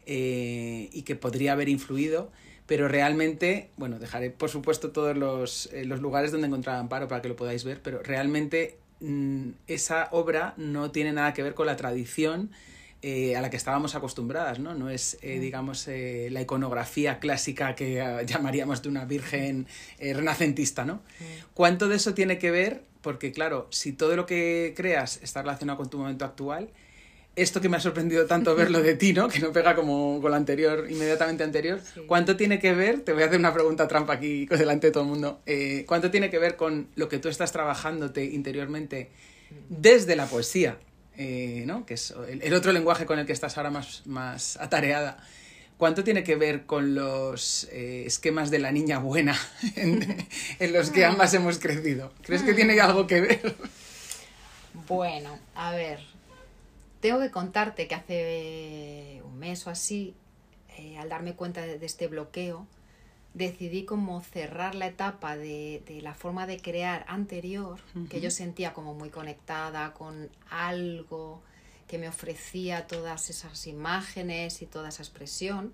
eh, 0.05 0.89
y 0.91 1.03
que 1.03 1.15
podría 1.15 1.53
haber 1.53 1.69
influido, 1.69 2.31
pero 2.65 2.87
realmente, 2.87 3.69
bueno, 3.77 3.99
dejaré 3.99 4.29
por 4.29 4.49
supuesto 4.49 4.91
todos 4.91 5.17
los, 5.17 5.69
eh, 5.73 5.85
los 5.85 5.99
lugares 5.99 6.31
donde 6.31 6.47
encontraba 6.47 6.79
Amparo 6.79 7.07
para 7.07 7.21
que 7.21 7.29
lo 7.29 7.35
podáis 7.35 7.63
ver, 7.63 7.81
pero 7.81 8.01
realmente 8.01 8.77
mm, 9.01 9.49
esa 9.67 10.09
obra 10.11 10.53
no 10.57 10.91
tiene 10.91 11.13
nada 11.13 11.33
que 11.33 11.43
ver 11.43 11.53
con 11.53 11.67
la 11.67 11.75
tradición 11.75 12.51
eh, 13.05 13.35
a 13.35 13.41
la 13.41 13.49
que 13.49 13.57
estábamos 13.57 13.95
acostumbradas, 13.95 14.59
¿no? 14.59 14.75
No 14.75 14.89
es, 14.89 15.17
eh, 15.21 15.37
digamos, 15.37 15.89
eh, 15.89 16.29
la 16.31 16.41
iconografía 16.41 17.19
clásica 17.19 17.75
que 17.75 18.01
llamaríamos 18.25 18.81
de 18.81 18.87
una 18.87 19.03
virgen 19.03 19.67
renacentista, 19.99 20.85
¿no? 20.85 21.01
¿Cuánto 21.53 21.89
de 21.89 21.97
eso 21.97 22.13
tiene 22.13 22.37
que 22.37 22.49
ver? 22.49 22.85
Porque, 23.01 23.33
claro, 23.33 23.67
si 23.71 23.91
todo 23.91 24.15
lo 24.15 24.25
que 24.25 24.73
creas 24.73 25.19
está 25.21 25.41
relacionado 25.41 25.79
con 25.79 25.89
tu 25.89 25.97
momento 25.97 26.23
actual, 26.23 26.69
esto 27.35 27.61
que 27.61 27.69
me 27.69 27.77
ha 27.77 27.79
sorprendido 27.79 28.25
tanto 28.25 28.55
verlo 28.55 28.81
de 28.81 28.95
ti, 28.95 29.13
¿no? 29.13 29.27
Que 29.27 29.39
no 29.39 29.51
pega 29.51 29.75
como 29.75 30.21
con 30.21 30.31
lo 30.31 30.37
anterior, 30.37 30.85
inmediatamente 30.89 31.43
anterior. 31.43 31.79
Sí. 31.93 32.01
¿Cuánto 32.07 32.37
tiene 32.37 32.59
que 32.59 32.73
ver? 32.73 33.01
Te 33.01 33.13
voy 33.13 33.23
a 33.23 33.25
hacer 33.25 33.39
una 33.39 33.53
pregunta 33.53 33.87
trampa 33.87 34.13
aquí 34.13 34.45
delante 34.45 34.87
de 34.87 34.91
todo 34.91 35.03
el 35.03 35.09
mundo. 35.09 35.41
Eh, 35.45 35.85
¿Cuánto 35.87 36.11
tiene 36.11 36.29
que 36.29 36.37
ver 36.37 36.55
con 36.55 36.89
lo 36.95 37.09
que 37.09 37.19
tú 37.19 37.29
estás 37.29 37.51
trabajándote 37.51 38.23
interiormente 38.25 39.09
desde 39.69 40.15
la 40.15 40.27
poesía? 40.27 40.77
Eh, 41.17 41.63
¿no? 41.65 41.85
Que 41.85 41.95
es 41.95 42.13
el, 42.27 42.41
el 42.41 42.53
otro 42.53 42.71
lenguaje 42.71 43.05
con 43.05 43.19
el 43.19 43.25
que 43.25 43.33
estás 43.33 43.57
ahora 43.57 43.71
más, 43.71 44.03
más 44.05 44.57
atareada. 44.57 45.17
¿Cuánto 45.77 46.03
tiene 46.03 46.23
que 46.23 46.35
ver 46.35 46.65
con 46.65 46.93
los 46.93 47.67
eh, 47.71 48.03
esquemas 48.05 48.51
de 48.51 48.59
la 48.59 48.71
niña 48.71 48.99
buena 48.99 49.35
en, 49.75 50.27
en 50.59 50.73
los 50.73 50.91
que 50.91 51.03
ambas 51.03 51.33
hemos 51.33 51.57
crecido? 51.57 52.13
¿Crees 52.21 52.43
que 52.43 52.53
tiene 52.53 52.79
algo 52.79 53.07
que 53.07 53.21
ver? 53.21 53.55
Bueno, 54.87 55.39
a 55.55 55.71
ver, 55.71 55.99
tengo 57.03 57.19
que 57.19 57.29
contarte 57.31 57.87
que 57.87 57.95
hace 57.95 59.21
un 59.25 59.37
mes 59.37 59.67
o 59.67 59.69
así, 59.69 60.15
eh, 60.77 60.97
al 60.97 61.09
darme 61.09 61.35
cuenta 61.35 61.61
de, 61.61 61.77
de 61.77 61.85
este 61.85 62.07
bloqueo, 62.07 62.65
decidí 63.33 63.83
como 63.85 64.21
cerrar 64.21 64.73
la 64.75 64.87
etapa 64.87 65.35
de, 65.35 65.83
de 65.85 66.01
la 66.01 66.13
forma 66.13 66.47
de 66.47 66.59
crear 66.61 67.03
anterior, 67.07 67.79
que 68.09 68.21
yo 68.21 68.31
sentía 68.31 68.73
como 68.73 68.93
muy 68.93 69.09
conectada 69.09 69.93
con 69.93 70.29
algo 70.49 71.41
que 71.87 71.97
me 71.97 72.07
ofrecía 72.07 72.87
todas 72.87 73.29
esas 73.29 73.67
imágenes 73.67 74.61
y 74.61 74.65
toda 74.65 74.89
esa 74.89 75.03
expresión. 75.03 75.73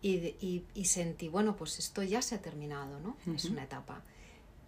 Y, 0.00 0.16
de- 0.18 0.36
y- 0.40 0.64
y 0.74 0.84
sentí, 0.86 1.28
bueno, 1.28 1.56
pues 1.56 1.78
esto 1.78 2.02
ya 2.02 2.22
se 2.22 2.36
ha 2.36 2.40
terminado, 2.40 3.00
¿no? 3.00 3.16
Es 3.34 3.44
una 3.46 3.64
etapa. 3.64 4.02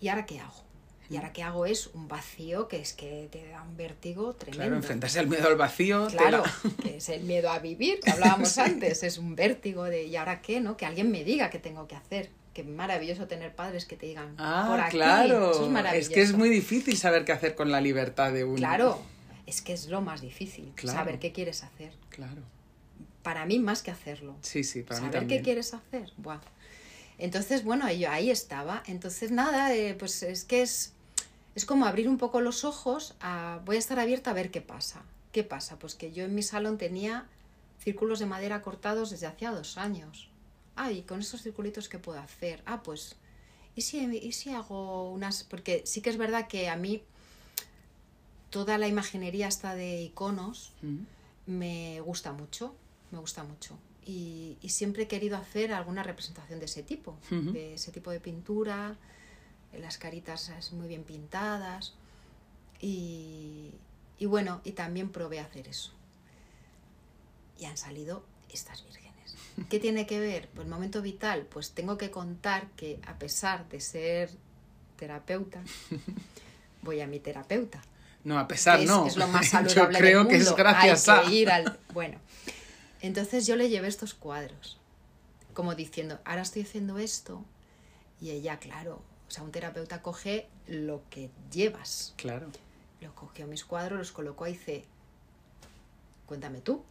¿Y 0.01 0.09
ahora 0.09 0.27
qué 0.27 0.41
hago? 0.41 0.65
Y 1.11 1.17
ahora 1.17 1.33
que 1.33 1.43
hago 1.43 1.67
es 1.67 1.89
un 1.89 2.07
vacío 2.07 2.69
que 2.69 2.81
es 2.81 2.93
que 2.93 3.29
te 3.33 3.49
da 3.49 3.63
un 3.63 3.77
vértigo 3.77 4.33
tremendo. 4.35 4.63
Claro, 4.63 4.77
enfrentarse 4.77 5.19
al 5.19 5.27
miedo 5.27 5.49
al 5.49 5.57
vacío. 5.57 6.07
Claro, 6.07 6.45
que 6.83 6.99
es 6.99 7.09
el 7.09 7.25
miedo 7.25 7.51
a 7.51 7.59
vivir, 7.59 7.99
que 8.01 8.13
hablábamos 8.13 8.57
antes, 8.59 9.03
es 9.03 9.19
un 9.19 9.35
vértigo 9.35 9.85
de 9.85 10.05
¿y 10.05 10.15
ahora 10.17 10.41
qué? 10.41 10.61
¿no? 10.61 10.77
Que 10.77 10.87
alguien 10.87 11.11
me 11.11 11.25
diga 11.25 11.51
qué 11.51 11.59
tengo 11.59 11.89
que 11.89 11.97
hacer. 11.97 12.31
Qué 12.55 12.63
maravilloso 12.65 13.27
tener 13.27 13.55
padres 13.55 13.87
que 13.87 13.97
te 13.97 14.07
digan 14.07 14.35
Ah, 14.39 14.67
por 14.69 14.81
aquí. 14.81 14.97
claro. 14.97 15.51
Eso 15.51 15.61
es 15.63 15.67
es 15.67 15.73
maravilloso. 15.73 16.13
que 16.13 16.23
es 16.23 16.33
muy 16.33 16.49
difícil 16.49 16.97
saber 16.97 17.25
qué 17.25 17.33
hacer 17.33 17.55
con 17.57 17.71
la 17.73 17.81
libertad 17.81 18.33
de 18.33 18.45
uno. 18.45 18.57
Claro, 18.57 19.01
es 19.47 19.63
que 19.63 19.73
es 19.73 19.87
lo 19.89 20.01
más 20.03 20.21
difícil, 20.21 20.73
Claro. 20.77 20.97
saber 20.99 21.19
qué 21.19 21.33
quieres 21.33 21.63
hacer. 21.65 21.93
Claro. 22.11 22.43
Para 23.23 23.47
mí 23.47 23.59
más 23.59 23.83
que 23.83 23.91
hacerlo. 23.91 24.37
Sí, 24.43 24.63
sí, 24.65 24.83
para 24.83 25.01
mí 25.01 25.07
saber 25.07 25.21
también. 25.21 25.41
qué 25.41 25.45
quieres 25.45 25.75
hacer. 25.75 26.13
Buah. 26.17 26.41
Entonces, 27.19 27.65
bueno, 27.65 27.91
yo 27.93 28.11
ahí 28.11 28.31
estaba. 28.31 28.83
Entonces, 28.87 29.31
nada, 29.31 29.75
eh, 29.75 29.95
pues 29.99 30.23
es 30.23 30.45
que 30.45 30.63
es, 30.63 30.95
es 31.61 31.67
como 31.67 31.85
abrir 31.85 32.09
un 32.09 32.17
poco 32.17 32.41
los 32.41 32.65
ojos 32.65 33.15
a... 33.21 33.61
Voy 33.67 33.77
a 33.77 33.79
estar 33.79 33.99
abierta 34.01 34.31
a 34.31 34.35
ver 34.35 34.51
qué 34.51 34.63
pasa. 34.63 35.03
¿Qué 35.31 35.45
pasa? 35.45 35.79
Pues 35.79 35.95
que 35.95 36.11
yo 36.13 36.25
en 36.25 36.35
mi 36.35 36.43
salón 36.43 36.79
tenía 36.79 37.27
círculos 37.79 38.19
de 38.19 38.27
madera 38.27 38.63
cortados 38.63 39.11
desde 39.11 39.27
hacía 39.27 39.51
dos 39.53 39.77
años. 39.77 40.31
Ah, 40.77 40.91
y 40.91 41.03
con 41.03 41.21
esos 41.21 41.43
circulitos, 41.43 41.89
¿qué 41.91 41.99
puedo 41.99 42.19
hacer? 42.19 42.63
Ah, 42.65 42.83
pues... 42.83 43.17
¿Y 43.77 43.83
si, 43.83 43.99
¿Y 43.99 44.33
si 44.33 44.51
hago 44.53 45.13
unas...? 45.13 45.45
Porque 45.45 45.83
sí 45.85 46.01
que 46.01 46.09
es 46.11 46.17
verdad 46.17 46.49
que 46.49 46.69
a 46.71 46.77
mí 46.77 47.03
toda 48.51 48.79
la 48.79 48.89
imaginería 48.89 49.47
esta 49.49 49.75
de 49.75 50.01
iconos 50.03 50.73
Mm. 50.83 50.99
me 51.47 52.01
gusta 52.01 52.33
mucho, 52.33 52.75
me 53.13 53.19
gusta 53.19 53.45
mucho. 53.45 53.79
Y, 54.07 54.57
y 54.63 54.71
siempre 54.71 55.03
he 55.05 55.09
querido 55.09 55.37
hacer 55.37 55.73
alguna 55.73 56.03
representación 56.03 56.59
de 56.59 56.65
ese 56.65 56.83
tipo, 56.83 57.17
de 57.31 57.75
ese 57.75 57.93
tipo 57.93 58.11
de 58.11 58.19
pintura, 58.19 58.97
las 59.79 59.99
caritas 59.99 60.51
muy 60.73 60.89
bien 60.89 61.05
pintadas. 61.05 61.95
Y, 62.81 63.75
y 64.19 64.27
bueno, 64.27 64.61
y 64.65 64.73
también 64.73 65.11
probé 65.11 65.41
a 65.41 65.45
hacer 65.45 65.69
eso. 65.69 65.93
Y 67.59 67.67
han 67.67 67.77
salido 67.77 68.25
estas 68.53 68.85
vírgenes. 68.85 69.37
¿Qué 69.69 69.79
tiene 69.81 70.07
que 70.07 70.19
ver? 70.21 70.49
Pues 70.55 70.65
el 70.67 70.71
momento 70.71 71.03
vital, 71.03 71.47
pues 71.51 71.73
tengo 71.73 71.99
que 71.99 72.11
contar 72.11 72.69
que 72.77 72.99
a 73.07 73.19
pesar 73.19 73.69
de 73.69 73.81
ser 73.81 74.31
terapeuta, 74.97 75.63
voy 76.83 77.01
a 77.01 77.07
mi 77.07 77.21
terapeuta 77.21 77.81
No, 78.25 78.39
a 78.39 78.47
pesar, 78.49 78.81
es, 78.81 78.87
no. 78.89 79.07
es 79.07 79.17
lo 79.17 79.29
más 79.29 79.47
Yo 79.47 79.51
saludable 79.51 79.99
creo 79.99 80.25
del 80.25 80.29
que 80.29 80.37
es 80.37 80.55
gracias 80.57 81.09
Hay 81.09 81.19
a. 81.27 81.29
que 81.29 81.35
ir 81.35 81.51
al 81.51 81.79
bueno 81.93 82.19
entonces 83.03 83.47
yo 83.47 83.57
le 83.57 83.69
llevé 83.71 83.89
estos 83.89 84.13
cuadros 84.15 84.79
como 85.55 85.75
diciendo 85.75 86.19
ahora 86.25 86.43
estoy 86.43 86.63
haciendo 86.63 86.99
esto 86.99 87.45
y 88.21 88.31
ella 88.31 88.59
claro 88.59 89.03
o 89.31 89.33
sea 89.33 89.45
un 89.45 89.53
terapeuta 89.53 90.03
coge 90.03 90.49
lo 90.67 91.03
que 91.09 91.31
llevas 91.53 92.13
Claro. 92.17 92.49
lo 93.01 93.15
cogió 93.15 93.47
mis 93.47 93.65
cuadros 93.65 93.99
los 93.99 94.11
colocó 94.13 94.47
y 94.49 94.53
dice 94.53 94.85
cuéntame 96.27 96.61
tú 96.61 96.85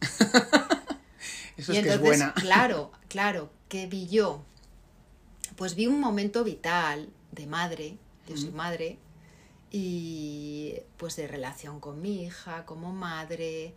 Eso 1.56 1.72
y 1.74 1.76
es 1.76 1.82
que 1.82 1.88
es 1.90 1.94
entonces, 1.96 2.00
buena. 2.00 2.34
claro, 2.34 2.90
claro, 3.08 3.50
¿qué 3.68 3.86
vi 3.86 4.06
yo? 4.06 4.42
Pues 5.56 5.74
vi 5.74 5.86
un 5.86 6.00
momento 6.00 6.42
vital 6.42 7.10
de 7.32 7.46
madre, 7.46 7.98
yo 8.26 8.36
soy 8.38 8.50
madre, 8.50 8.96
y 9.70 10.74
pues 10.96 11.16
de 11.16 11.26
relación 11.28 11.78
con 11.80 12.00
mi 12.00 12.22
hija, 12.24 12.64
como 12.64 12.92
madre. 12.92 13.74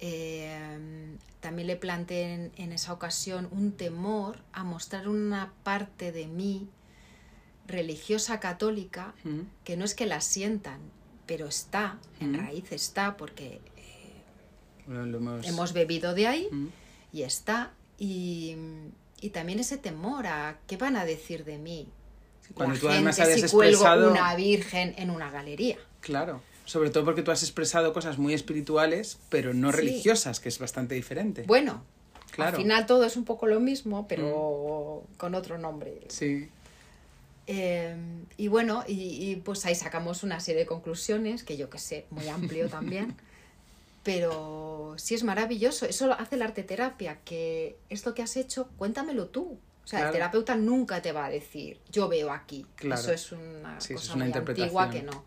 eh, 0.00 1.16
también 1.40 1.68
le 1.68 1.76
planteé 1.76 2.34
en, 2.34 2.52
en 2.56 2.72
esa 2.72 2.92
ocasión 2.92 3.48
un 3.52 3.72
temor 3.72 4.38
a 4.52 4.64
mostrar 4.64 5.08
una 5.08 5.52
parte 5.62 6.10
de 6.10 6.26
mí 6.26 6.68
religiosa 7.70 8.40
católica 8.40 9.14
Mm. 9.24 9.40
que 9.64 9.76
no 9.76 9.84
es 9.84 9.94
que 9.94 10.06
la 10.06 10.20
sientan, 10.20 10.80
pero 11.26 11.46
está, 11.46 11.98
en 12.20 12.34
raíz 12.34 12.72
está, 12.72 13.16
porque 13.16 13.60
lo 14.86 15.18
hemos... 15.18 15.46
hemos 15.46 15.72
bebido 15.72 16.14
de 16.14 16.26
ahí 16.26 16.48
Mm. 16.50 16.66
y 17.12 17.22
está. 17.22 17.72
Y, 17.98 18.56
y 19.20 19.30
también 19.30 19.58
ese 19.60 19.76
temor 19.76 20.26
a 20.26 20.58
qué 20.66 20.76
van 20.76 20.96
a 20.96 21.04
decir 21.04 21.44
de 21.44 21.58
mí. 21.58 21.88
Cuando 22.54 22.74
la 22.74 22.80
tú 22.80 22.88
además 22.88 23.16
gente 23.16 23.32
habías 23.34 23.50
si 23.50 23.54
cuelgo 23.56 23.82
expresado- 23.84 24.10
una 24.10 24.34
virgen 24.34 24.94
en 24.96 25.10
una 25.10 25.30
galería. 25.30 25.76
Claro. 26.00 26.42
Sobre 26.64 26.90
todo 26.90 27.04
porque 27.04 27.22
tú 27.22 27.30
has 27.30 27.42
expresado 27.42 27.92
cosas 27.92 28.18
muy 28.18 28.32
espirituales, 28.32 29.18
pero 29.28 29.52
no 29.54 29.70
Sí. 29.70 29.76
religiosas, 29.78 30.40
que 30.40 30.48
es 30.48 30.58
bastante 30.58 30.94
diferente. 30.94 31.42
Bueno, 31.46 31.84
Claro. 32.32 32.56
al 32.56 32.62
final 32.62 32.86
todo 32.86 33.04
es 33.04 33.16
un 33.16 33.24
poco 33.24 33.46
lo 33.46 33.60
mismo, 33.60 34.06
pero 34.08 35.04
con 35.16 35.34
otro 35.34 35.58
nombre. 35.58 36.00
Sí. 36.08 36.48
Eh, 37.46 37.96
y 38.36 38.48
bueno, 38.48 38.84
y, 38.86 38.92
y, 39.30 39.36
pues 39.36 39.64
ahí 39.66 39.74
sacamos 39.74 40.22
una 40.22 40.38
serie 40.40 40.60
de 40.60 40.66
conclusiones, 40.66 41.42
que 41.42 41.56
yo 41.56 41.68
que 41.70 41.78
sé, 41.78 42.06
muy 42.10 42.28
amplio 42.28 42.68
también. 42.70 43.16
Pero 44.02 44.94
sí 44.96 45.14
es 45.14 45.24
maravilloso. 45.24 45.84
Eso 45.86 46.06
lo 46.06 46.14
hace 46.14 46.36
la 46.36 46.46
arte 46.46 46.62
terapia, 46.62 47.18
que 47.24 47.76
esto 47.90 48.14
que 48.14 48.22
has 48.22 48.36
hecho, 48.36 48.68
cuéntamelo 48.78 49.26
tú. 49.28 49.58
O 49.84 49.86
sea, 49.86 49.98
Claro. 50.00 50.08
el 50.08 50.12
terapeuta 50.14 50.56
nunca 50.56 51.02
te 51.02 51.12
va 51.12 51.26
a 51.26 51.30
decir, 51.30 51.80
yo 51.90 52.08
veo 52.08 52.30
aquí. 52.32 52.64
Claro. 52.76 53.00
Eso 53.00 53.12
es 53.12 53.32
una 53.32 53.80
Sí, 53.80 53.94
cosa 53.94 54.04
es 54.04 54.10
una 54.14 54.24
muy 54.24 54.26
interpretación. 54.28 54.64
antigua 54.68 54.90
que 54.90 55.02
no. 55.02 55.24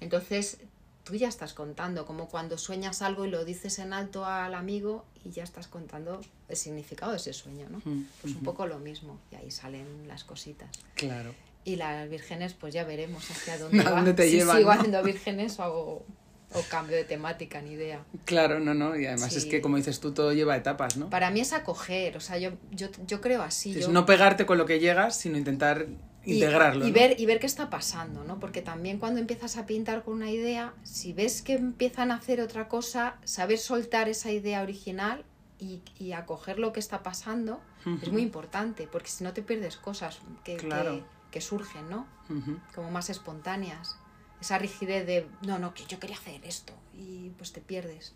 Entonces, 0.00 0.58
tú 1.04 1.14
ya 1.16 1.28
estás 1.28 1.52
contando, 1.54 2.04
como 2.06 2.28
cuando 2.28 2.58
sueñas 2.58 3.02
algo 3.02 3.24
y 3.24 3.30
lo 3.30 3.44
dices 3.44 3.78
en 3.80 3.92
alto 3.92 4.24
al 4.26 4.54
amigo 4.54 5.04
y 5.24 5.30
ya 5.30 5.42
estás 5.42 5.66
contando 5.66 6.20
el 6.48 6.56
significado 6.56 7.10
de 7.12 7.16
ese 7.18 7.32
sueño, 7.32 7.68
¿no? 7.70 7.78
Mm, 7.84 8.04
Pues 8.20 8.34
un 8.34 8.42
poco 8.44 8.66
lo 8.66 8.78
mismo, 8.78 9.18
y 9.32 9.36
ahí 9.36 9.50
salen 9.50 10.06
las 10.06 10.22
cositas. 10.24 10.68
Claro. 10.94 11.34
Y 11.64 11.76
las 11.76 12.08
vírgenes, 12.08 12.54
pues 12.54 12.74
ya 12.74 12.84
veremos 12.84 13.30
hacia 13.30 13.56
dónde 13.58 13.80
¿A 13.80 13.84
va. 13.84 13.90
dónde 13.92 14.14
te 14.14 14.24
si 14.28 14.36
llevan, 14.38 14.56
sigo 14.56 14.72
no? 14.72 14.78
haciendo 14.78 15.02
vírgenes 15.02 15.58
o 15.58 15.62
hago 15.62 16.06
o 16.54 16.60
cambio 16.68 16.96
de 16.96 17.04
temática, 17.04 17.62
ni 17.62 17.72
idea. 17.72 18.04
Claro, 18.26 18.60
no, 18.60 18.74
no. 18.74 18.94
Y 18.94 19.06
además 19.06 19.34
es 19.34 19.46
que, 19.46 19.62
como 19.62 19.78
dices 19.78 20.00
tú, 20.00 20.12
todo 20.12 20.34
lleva 20.34 20.54
etapas, 20.54 20.98
¿no? 20.98 21.08
Para 21.08 21.30
mí 21.30 21.40
es 21.40 21.54
acoger, 21.54 22.14
o 22.16 22.20
sea, 22.20 22.36
yo, 22.36 22.50
yo, 22.70 22.88
yo 23.06 23.22
creo 23.22 23.40
así. 23.42 23.70
Es 23.78 23.86
yo- 23.86 23.88
no 23.92 24.04
pegarte 24.04 24.44
con 24.44 24.58
lo 24.58 24.66
que 24.66 24.78
llegas, 24.78 25.16
sino 25.16 25.38
intentar 25.38 25.86
y- 26.26 26.34
integrarlo. 26.34 26.84
Y, 26.84 26.88
¿no? 26.88 26.94
ver, 26.94 27.18
y 27.18 27.24
ver 27.24 27.38
qué 27.40 27.46
está 27.46 27.70
pasando, 27.70 28.22
¿no? 28.24 28.38
Porque 28.38 28.60
también 28.60 28.98
cuando 28.98 29.18
empiezas 29.18 29.56
a 29.56 29.64
pintar 29.64 30.02
con 30.02 30.12
una 30.14 30.30
idea, 30.30 30.74
si 30.82 31.14
ves 31.14 31.40
que 31.40 31.54
empiezan 31.54 32.10
a 32.10 32.16
hacer 32.16 32.42
otra 32.42 32.68
cosa, 32.68 33.16
saber 33.24 33.56
soltar 33.56 34.10
esa 34.10 34.30
idea 34.30 34.60
original 34.60 35.24
y, 35.58 35.80
y 35.98 36.12
acoger 36.12 36.58
lo 36.58 36.74
que 36.74 36.80
está 36.80 37.02
pasando 37.02 37.62
es 38.02 38.12
muy 38.12 38.20
importante, 38.20 38.86
porque 38.92 39.08
si 39.08 39.24
no 39.24 39.32
te 39.32 39.40
pierdes 39.42 39.76
cosas 39.78 40.20
que, 40.44 40.56
Claro. 40.56 40.96
que, 40.96 41.02
que 41.32 41.40
surgen, 41.40 41.90
¿no? 41.90 42.06
Ujú. 42.30 42.60
como 42.74 42.90
más 42.92 43.10
espontáneas. 43.10 43.96
Esa 44.40 44.58
rigidez 44.58 45.06
de, 45.06 45.26
no, 45.42 45.58
no, 45.58 45.74
que 45.74 45.84
yo 45.86 45.98
quería 45.98 46.16
hacer 46.16 46.40
esto 46.44 46.72
y 46.94 47.30
pues 47.38 47.52
te 47.52 47.60
pierdes. 47.60 48.12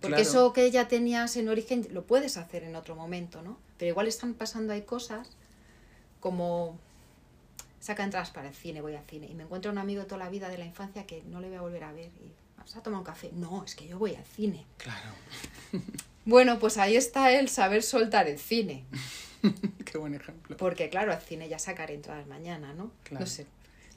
Porque 0.00 0.16
Claro. 0.16 0.22
eso 0.30 0.52
que 0.52 0.70
ya 0.70 0.88
tenías 0.88 1.36
en 1.36 1.48
origen 1.48 1.86
lo 1.90 2.04
puedes 2.06 2.36
hacer 2.36 2.62
en 2.64 2.74
otro 2.76 2.94
momento, 2.96 3.42
¿no? 3.42 3.58
Pero 3.78 3.90
igual 3.90 4.06
están 4.06 4.34
pasando 4.34 4.72
ahí 4.72 4.82
cosas 4.82 5.30
como 6.20 6.78
saca 7.80 8.02
entradas 8.04 8.30
para 8.30 8.48
el 8.48 8.54
cine, 8.54 8.80
voy 8.80 8.94
al 8.94 9.04
cine 9.04 9.26
y 9.30 9.34
me 9.34 9.44
encuentro 9.44 9.70
un 9.70 9.78
amigo 9.78 10.00
de 10.02 10.06
toda 10.06 10.18
la 10.24 10.30
vida 10.30 10.48
de 10.48 10.58
la 10.58 10.64
infancia 10.66 11.06
que 11.06 11.22
no 11.24 11.40
le 11.40 11.48
voy 11.48 11.56
a 11.56 11.62
volver 11.62 11.84
a 11.84 11.92
ver 11.92 12.10
y 12.20 12.32
vamos 12.56 12.76
a 12.76 12.82
tomar 12.82 12.98
un 12.98 13.04
café. 13.04 13.30
No, 13.32 13.64
es 13.64 13.74
que 13.74 13.86
yo 13.86 13.98
voy 13.98 14.14
al 14.14 14.24
cine. 14.24 14.66
Claro. 14.78 15.10
Bueno, 16.26 16.58
pues 16.58 16.76
ahí 16.78 16.96
está 16.96 17.32
el 17.32 17.48
saber 17.48 17.82
soltar 17.82 18.26
el 18.28 18.38
cine. 18.38 18.84
Qué 19.84 19.98
buen 19.98 20.14
ejemplo. 20.14 20.56
Porque 20.56 20.88
claro, 20.88 21.12
al 21.12 21.20
cine 21.20 21.48
ya 21.48 21.58
sacaré 21.58 21.94
entradas 21.94 22.26
mañana, 22.26 22.72
¿no? 22.74 22.90
Claro. 23.04 23.24
No 23.24 23.30
sé. 23.30 23.46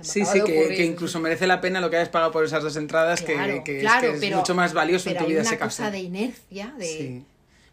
Sí, 0.01 0.25
sí, 0.25 0.39
de 0.39 0.45
que, 0.75 0.85
incluso 0.85 1.19
merece 1.19 1.45
la 1.45 1.61
pena 1.61 1.79
lo 1.79 1.89
que 1.91 1.97
hayas 1.97 2.09
pagado 2.09 2.31
por 2.31 2.43
esas 2.43 2.63
dos 2.63 2.75
entradas, 2.77 3.21
que- 3.21 3.33
Claro, 3.33 3.63
que, 3.63 3.77
es 3.77 3.81
claro, 3.83 4.19
que 4.19 4.27
es, 4.29 4.35
mucho 4.35 4.55
más 4.55 4.73
valioso 4.73 5.09
en 5.11 5.17
tu 5.17 5.23
hay 5.23 5.29
vida 5.29 5.41
una 5.41 5.49
ese 5.49 5.59
cosa 5.59 5.83
café. 5.83 5.97
de 5.97 6.03
inercia, 6.03 6.73
de... 6.79 6.85
Sí. 6.85 7.25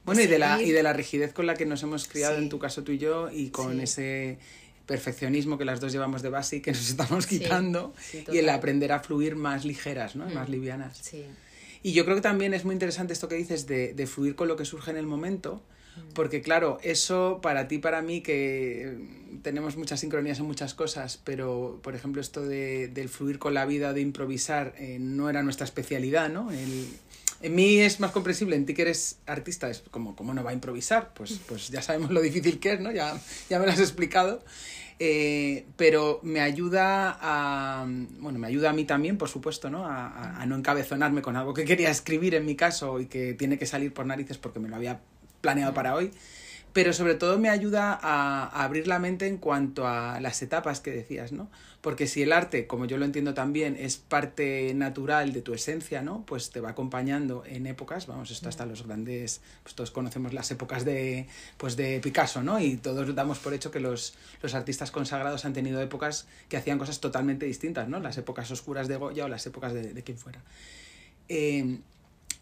Bueno, 0.05 0.21
y 0.21 0.27
de, 0.27 0.39
la, 0.39 0.61
y 0.61 0.71
de 0.71 0.83
la 0.83 0.93
rigidez 0.93 1.33
con 1.33 1.47
la 1.47 1.55
que 1.55 1.65
nos 1.65 1.83
hemos 1.83 2.07
criado, 2.09 2.37
Sí. 2.37 2.43
en 2.43 2.49
tu 2.51 2.59
caso 2.59 2.83
tú 2.83 2.93
y 2.93 2.99
yo, 2.99 3.31
y 3.31 3.49
con 3.51 3.77
Sí. 3.77 3.83
ese 3.85 4.39
perfeccionismo 4.87 5.57
que 5.57 5.65
las 5.65 5.81
dos 5.81 5.93
llevamos 5.93 6.21
de 6.23 6.29
base 6.31 6.57
y 6.57 6.61
que 6.61 6.73
nos 6.73 6.89
estamos 6.91 7.27
quitando, 7.27 7.95
y 8.33 8.39
el 8.39 8.49
aprender 8.49 8.93
a 8.93 9.01
fluir 9.01 9.37
más 9.37 9.65
ligeras, 9.65 10.17
¿no? 10.17 10.27
Mm. 10.27 10.35
más 10.35 10.49
livianas. 10.49 10.99
Sí, 11.01 11.25
Y 11.83 11.93
yo 11.93 12.05
creo 12.05 12.17
que 12.17 12.23
también 12.23 12.53
es 12.53 12.65
muy 12.67 12.75
interesante 12.75 13.13
esto 13.15 13.29
que 13.29 13.37
dices 13.37 13.67
de, 13.67 13.95
de 13.95 14.07
fluir 14.07 14.35
con 14.35 14.49
lo 14.49 14.57
que 14.57 14.65
surge 14.67 14.91
en 14.91 14.99
el 14.99 15.07
momento, 15.07 15.57
Mm. 15.57 15.80
Porque 16.15 16.41
claro, 16.43 16.79
eso 16.83 17.41
para 17.43 17.69
ti, 17.69 17.79
para 17.79 18.03
mí, 18.03 18.21
que 18.21 18.89
eh, 18.89 18.99
tenemos 19.43 19.77
muchas 19.77 20.01
sincronías 20.01 20.39
en 20.39 20.47
muchas 20.47 20.75
cosas, 20.75 21.19
pero 21.23 21.79
por 21.83 21.95
ejemplo 21.95 22.21
esto 22.21 22.43
de, 22.43 22.89
del 22.89 23.09
fluir 23.09 23.39
con 23.39 23.55
la 23.55 23.65
vida, 23.67 23.93
de 23.93 24.01
improvisar, 24.01 24.75
eh, 24.79 24.99
no 25.01 25.31
era 25.31 25.43
nuestra 25.43 25.65
especialidad, 25.65 26.29
¿no? 26.29 26.51
El- 26.51 26.89
en 27.43 27.55
mí 27.55 27.79
es 27.79 28.01
más 28.01 28.11
comprensible, 28.11 28.55
en 28.55 28.67
ti 28.67 28.75
que 28.75 28.83
eres 28.83 29.19
artista, 29.25 29.71
es 29.71 29.83
como, 29.91 30.15
¿cómo 30.15 30.35
no 30.35 30.45
va 30.45 30.51
a 30.51 30.53
improvisar? 30.53 31.15
Pues, 31.15 31.41
pues 31.49 31.69
ya 31.71 31.81
sabemos 31.81 32.11
lo 32.11 32.21
difícil 32.21 32.61
que 32.61 32.75
es, 32.75 32.81
¿no? 32.81 32.93
Ya, 32.93 33.19
ya 33.49 33.59
me 33.59 33.65
lo 33.65 33.73
has 33.73 33.81
explicado. 33.81 34.45
Eh, 34.99 35.65
pero 35.79 36.21
me 36.23 36.41
ayuda 36.41 37.17
a. 37.19 37.87
Bueno, 38.19 38.39
me 38.39 38.47
ayuda 38.47 38.69
a 38.69 38.73
mí 38.75 38.85
también, 38.85 39.17
por 39.17 39.31
supuesto, 39.31 39.71
¿no? 39.71 39.87
A, 39.87 40.07
a- 40.09 40.43
a 40.43 40.45
no 40.45 40.55
encabezonarme 40.57 41.23
con 41.23 41.37
algo 41.37 41.55
que 41.55 41.65
quería 41.65 41.89
escribir 41.91 42.35
en 42.35 42.45
mi 42.45 42.55
caso 42.57 43.01
y 43.01 43.07
que 43.07 43.33
tiene 43.33 43.57
que 43.59 43.65
salir 43.65 43.95
por 43.95 44.05
narices 44.05 44.37
porque 44.37 44.59
me 44.61 44.69
lo 44.69 44.77
había 44.77 45.01
planeado 45.41 45.75
para 45.75 45.95
hoy. 45.95 46.11
pero 46.73 46.93
sobre 46.93 47.17
todo 47.17 47.39
me 47.39 47.49
ayuda 47.49 47.99
a, 48.01 48.47
abrir 48.63 48.87
la 48.87 49.01
mente 49.01 49.27
en 49.27 49.39
cuanto 49.39 49.89
a 49.89 50.21
las 50.21 50.41
etapas 50.41 50.81
que 50.81 50.93
decías, 50.93 51.33
¿no? 51.33 51.51
Porque 51.81 52.07
si 52.07 52.23
el 52.23 52.33
arte, 52.33 52.67
como 52.67 52.85
yo 52.85 52.97
lo 52.97 53.05
entiendo 53.07 53.35
también, 53.35 53.77
es 53.77 53.97
parte 53.97 54.73
natural 54.75 55.33
de 55.33 55.43
tu 55.43 55.53
esencia, 55.55 56.03
¿no? 56.03 56.25
Pues 56.27 56.51
te 56.51 56.61
va 56.61 56.71
acompañando 56.71 57.43
en 57.45 57.67
épocas, 57.67 58.07
vamos, 58.07 58.31
esto 58.31 58.49
hasta 58.49 58.67
los 58.67 58.87
grandes, 58.87 59.41
pues 59.65 59.75
todos 59.75 59.91
conocemos 59.91 60.33
las 60.33 60.51
épocas 60.51 60.85
de, 60.85 61.27
pues 61.57 61.77
de 61.77 61.99
Picasso, 62.01 62.43
¿no? 62.43 62.61
Y 62.61 62.77
todos 62.77 63.13
damos 63.15 63.39
por 63.39 63.53
hecho 63.55 63.71
que 63.71 63.81
los, 63.81 64.15
los 64.43 64.55
artistas 64.55 64.93
consagrados 64.93 65.45
han 65.47 65.55
tenido 65.55 65.81
épocas 65.81 66.29
que 66.49 66.57
hacían 66.57 66.79
cosas 66.79 67.01
totalmente 67.01 67.47
distintas, 67.47 67.89
¿no? 67.89 67.99
Las 67.99 68.17
épocas 68.19 68.49
oscuras 68.53 68.87
de 68.87 68.97
Goya 68.97 69.25
o 69.25 69.29
las 69.29 69.45
épocas 69.47 69.73
de, 69.73 69.93
de 69.93 70.03
quien 70.05 70.19
fuera. 70.19 70.41
Eh, 71.29 71.79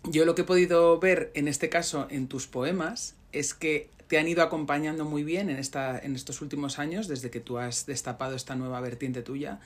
yo 0.05 0.25
lo 0.25 0.35
que 0.35 0.43
he 0.43 0.45
podido 0.45 0.99
ver 0.99 1.31
en 1.35 1.49
este 1.49 1.69
caso 1.69 2.07
en 2.11 2.29
tus 2.29 2.47
poemas 2.47 3.15
es 3.33 3.55
que 3.55 3.91
te 4.09 4.19
han 4.19 4.27
ido 4.27 4.43
acompañando 4.43 5.05
muy 5.05 5.23
bien 5.23 5.51
en, 5.51 5.59
esta, 5.59 5.99
en 5.99 6.17
estos 6.17 6.41
últimos 6.41 6.79
años, 6.79 7.09
desde 7.09 7.31
que 7.31 7.41
tú 7.41 7.59
has 7.59 7.85
destapado 7.85 8.35
esta 8.35 8.57
nueva 8.57 8.81
vertiente 8.81 9.23
tuya, 9.23 9.61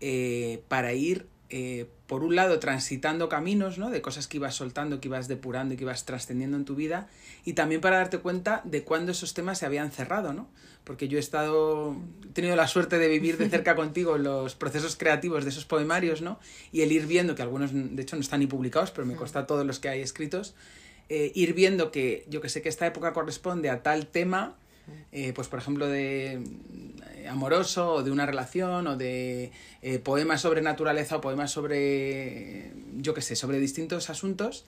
eh, 0.00 0.62
para 0.68 0.92
ir, 0.92 1.26
eh, 1.50 1.86
por 2.06 2.24
un 2.24 2.36
lado, 2.36 2.58
transitando 2.58 3.28
caminos, 3.28 3.78
¿no? 3.78 3.90
De 3.90 4.02
cosas 4.02 4.28
que 4.28 4.36
ibas 4.36 4.54
soltando, 4.54 5.00
que 5.00 5.08
ibas 5.08 5.28
depurando 5.28 5.74
y 5.74 5.76
que 5.76 5.84
ibas 5.84 6.04
trascendiendo 6.04 6.56
en 6.56 6.64
tu 6.64 6.74
vida, 6.74 7.08
y 7.44 7.54
también 7.54 7.80
para 7.80 7.96
darte 7.96 8.18
cuenta 8.18 8.60
de 8.64 8.82
cuándo 8.84 9.12
esos 9.12 9.34
temas 9.34 9.58
se 9.58 9.66
habían 9.66 9.90
cerrado, 9.90 10.32
¿no? 10.32 10.48
Porque 10.84 11.08
yo 11.08 11.16
he 11.16 11.20
estado, 11.20 11.96
he 12.24 12.32
tenido 12.32 12.54
la 12.56 12.66
suerte 12.66 12.98
de 12.98 13.08
vivir 13.08 13.38
de 13.38 13.48
cerca 13.48 13.74
contigo 13.76 14.18
los 14.18 14.54
procesos 14.54 14.96
creativos 14.96 15.44
de 15.44 15.50
esos 15.50 15.64
poemarios, 15.64 16.20
¿no? 16.20 16.38
Y 16.70 16.82
el 16.82 16.92
ir 16.92 17.06
viendo, 17.06 17.34
que 17.34 17.42
algunos, 17.42 17.70
de 17.72 18.02
hecho, 18.02 18.16
no 18.16 18.20
están 18.20 18.40
ni 18.40 18.46
publicados, 18.46 18.90
pero 18.90 19.06
me 19.06 19.14
consta 19.14 19.46
todos 19.46 19.66
los 19.66 19.78
que 19.78 19.88
hay 19.88 20.00
escritos, 20.00 20.54
eh, 21.08 21.32
ir 21.34 21.54
viendo 21.54 21.90
que 21.90 22.26
yo 22.28 22.42
que 22.42 22.50
sé 22.50 22.60
que 22.60 22.68
esta 22.68 22.86
época 22.86 23.14
corresponde 23.14 23.70
a 23.70 23.82
tal 23.82 24.06
tema, 24.06 24.56
eh, 25.12 25.32
pues 25.34 25.48
por 25.48 25.58
ejemplo 25.58 25.86
de 25.86 26.42
amoroso 27.28 27.94
o 27.94 28.02
de 28.02 28.10
una 28.10 28.26
relación 28.26 28.86
o 28.86 28.96
de 28.96 29.52
eh, 29.82 29.98
poemas 29.98 30.40
sobre 30.40 30.62
naturaleza 30.62 31.16
o 31.16 31.20
poemas 31.20 31.50
sobre, 31.50 32.72
yo 32.96 33.14
que 33.14 33.22
sé, 33.22 33.36
sobre 33.36 33.58
distintos 33.58 34.10
asuntos 34.10 34.64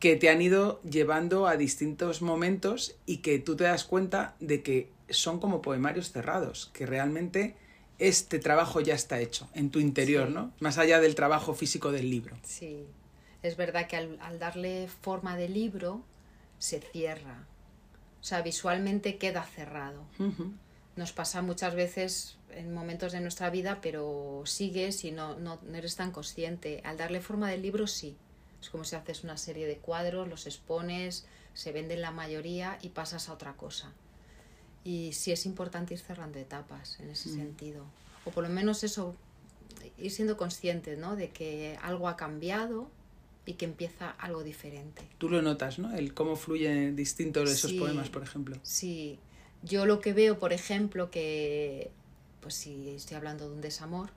que 0.00 0.16
te 0.16 0.28
han 0.28 0.42
ido 0.42 0.80
llevando 0.82 1.46
a 1.46 1.56
distintos 1.56 2.20
momentos 2.20 2.94
y 3.06 3.18
que 3.18 3.38
tú 3.38 3.56
te 3.56 3.64
das 3.64 3.84
cuenta 3.84 4.34
de 4.40 4.62
que 4.62 4.90
son 5.08 5.40
como 5.40 5.62
poemarios 5.62 6.10
cerrados, 6.12 6.70
que 6.74 6.84
realmente 6.86 7.56
este 7.98 8.38
trabajo 8.38 8.80
ya 8.80 8.94
está 8.94 9.20
hecho 9.20 9.48
en 9.54 9.70
tu 9.70 9.78
interior, 9.78 10.28
Sí. 10.28 10.34
¿no? 10.34 10.52
Más 10.60 10.78
allá 10.78 11.00
del 11.00 11.14
trabajo 11.14 11.54
físico 11.54 11.90
del 11.92 12.10
libro. 12.10 12.36
Sí, 12.42 12.84
es 13.42 13.56
verdad 13.56 13.86
que 13.86 13.96
al, 13.96 14.18
al 14.20 14.38
darle 14.38 14.88
forma 15.00 15.36
de 15.36 15.48
libro 15.48 16.02
se 16.58 16.80
cierra. 16.80 17.46
O 18.20 18.24
sea, 18.24 18.42
visualmente 18.42 19.16
queda 19.16 19.44
cerrado. 19.44 20.02
Nos 20.96 21.12
pasa 21.12 21.42
muchas 21.42 21.74
veces 21.74 22.36
en 22.50 22.72
momentos 22.72 23.12
de 23.12 23.20
nuestra 23.20 23.50
vida, 23.50 23.80
pero 23.82 24.42
sigues 24.46 25.04
y 25.04 25.10
no, 25.10 25.38
no, 25.38 25.58
no 25.62 25.76
eres 25.76 25.96
tan 25.96 26.12
consciente. 26.12 26.80
Al 26.84 26.96
darle 26.96 27.20
forma 27.20 27.50
del 27.50 27.62
libro, 27.62 27.86
sí. 27.86 28.16
Es 28.60 28.70
como 28.70 28.84
si 28.84 28.94
haces 28.96 29.24
una 29.24 29.36
serie 29.36 29.66
de 29.66 29.76
cuadros, 29.78 30.28
los 30.28 30.46
expones, 30.46 31.26
se 31.52 31.72
venden 31.72 32.00
la 32.00 32.12
mayoría 32.12 32.78
y 32.80 32.90
pasas 32.90 33.28
a 33.28 33.32
otra 33.32 33.54
cosa. 33.54 33.92
Y 34.84 35.12
sí 35.12 35.32
es 35.32 35.46
importante 35.46 35.94
ir 35.94 36.00
cerrando 36.00 36.38
etapas 36.38 36.98
en 37.00 37.10
ese 37.10 37.28
sentido. 37.30 37.84
O 38.24 38.30
por 38.30 38.44
lo 38.44 38.50
menos 38.50 38.84
eso, 38.84 39.16
ir 39.98 40.10
siendo 40.10 40.36
consciente 40.36 40.96
¿no? 40.96 41.16
de 41.16 41.30
que 41.30 41.78
algo 41.82 42.08
ha 42.08 42.16
cambiado 42.16 42.88
y 43.46 43.54
que 43.54 43.64
empieza 43.64 44.10
algo 44.10 44.42
diferente. 44.42 45.02
Tú 45.18 45.28
lo 45.28 45.42
notas, 45.42 45.78
¿no? 45.78 45.94
El 45.94 46.14
cómo 46.14 46.36
fluyen 46.36 46.96
distintos 46.96 47.50
esos 47.50 47.72
Sí. 47.72 47.78
poemas, 47.78 48.08
por 48.08 48.22
ejemplo. 48.22 48.56
Sí, 48.62 49.18
yo 49.64 49.86
lo 49.86 50.00
que 50.00 50.12
veo, 50.12 50.38
por 50.38 50.52
ejemplo, 50.52 51.10
que, 51.10 51.90
pues 52.40 52.54
si 52.54 52.90
estoy 52.90 53.16
hablando 53.16 53.48
de 53.48 53.54
un 53.54 53.60
desamor, 53.60 54.10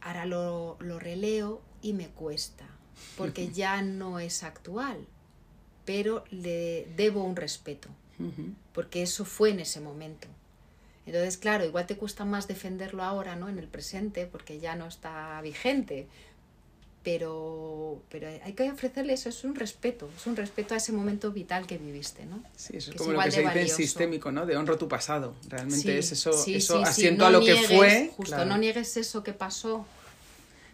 ahora 0.00 0.26
lo, 0.26 0.76
lo 0.80 0.98
releo 0.98 1.60
y 1.82 1.92
me 1.92 2.08
cuesta, 2.08 2.66
porque 3.16 3.48
ya 3.52 3.82
no 3.82 4.20
es 4.20 4.42
actual, 4.42 5.06
pero 5.84 6.24
le 6.30 6.86
debo 6.96 7.24
un 7.24 7.36
respeto, 7.36 7.88
porque 8.72 9.02
eso 9.02 9.24
fue 9.24 9.50
en 9.50 9.60
ese 9.60 9.80
momento. 9.80 10.28
Entonces, 11.06 11.38
claro, 11.38 11.64
igual 11.64 11.86
te 11.86 11.96
cuesta 11.96 12.26
más 12.26 12.48
defenderlo 12.48 13.02
ahora, 13.02 13.34
¿no? 13.34 13.48
En 13.48 13.58
el 13.58 13.66
presente, 13.66 14.26
porque 14.26 14.58
ya 14.60 14.76
no 14.76 14.86
está 14.86 15.40
vigente. 15.40 16.06
Pero, 17.04 18.02
pero 18.10 18.28
hay 18.28 18.52
que 18.52 18.70
ofrecerle 18.70 19.12
eso, 19.14 19.28
es 19.28 19.44
un 19.44 19.54
respeto, 19.54 20.10
es 20.16 20.26
un 20.26 20.36
respeto 20.36 20.74
a 20.74 20.76
ese 20.76 20.92
momento 20.92 21.30
vital 21.32 21.66
que 21.66 21.78
viviste, 21.78 22.26
¿no? 22.26 22.42
Sí, 22.56 22.76
eso 22.76 22.90
es 22.90 22.96
que 22.96 22.96
es 22.96 23.02
como 23.02 23.12
lo 23.12 23.22
que 23.22 23.30
se 23.30 23.40
dice 23.42 23.60
en 23.62 23.68
sistémico, 23.68 24.32
¿no? 24.32 24.44
De 24.46 24.56
honro 24.56 24.76
tu 24.76 24.88
pasado. 24.88 25.34
Realmente 25.48 25.82
Sí, 25.82 25.90
es 25.90 26.12
eso, 26.12 26.32
sí, 26.32 26.56
eso 26.56 26.78
sí, 26.78 26.82
asiento 26.84 27.22
no 27.22 27.26
a 27.28 27.30
lo 27.30 27.40
que 27.40 27.54
fue. 27.54 28.10
Justo, 28.16 28.34
claro. 28.34 28.50
no 28.50 28.58
niegues 28.58 28.96
eso 28.96 29.22
que 29.22 29.32
pasó. 29.32 29.86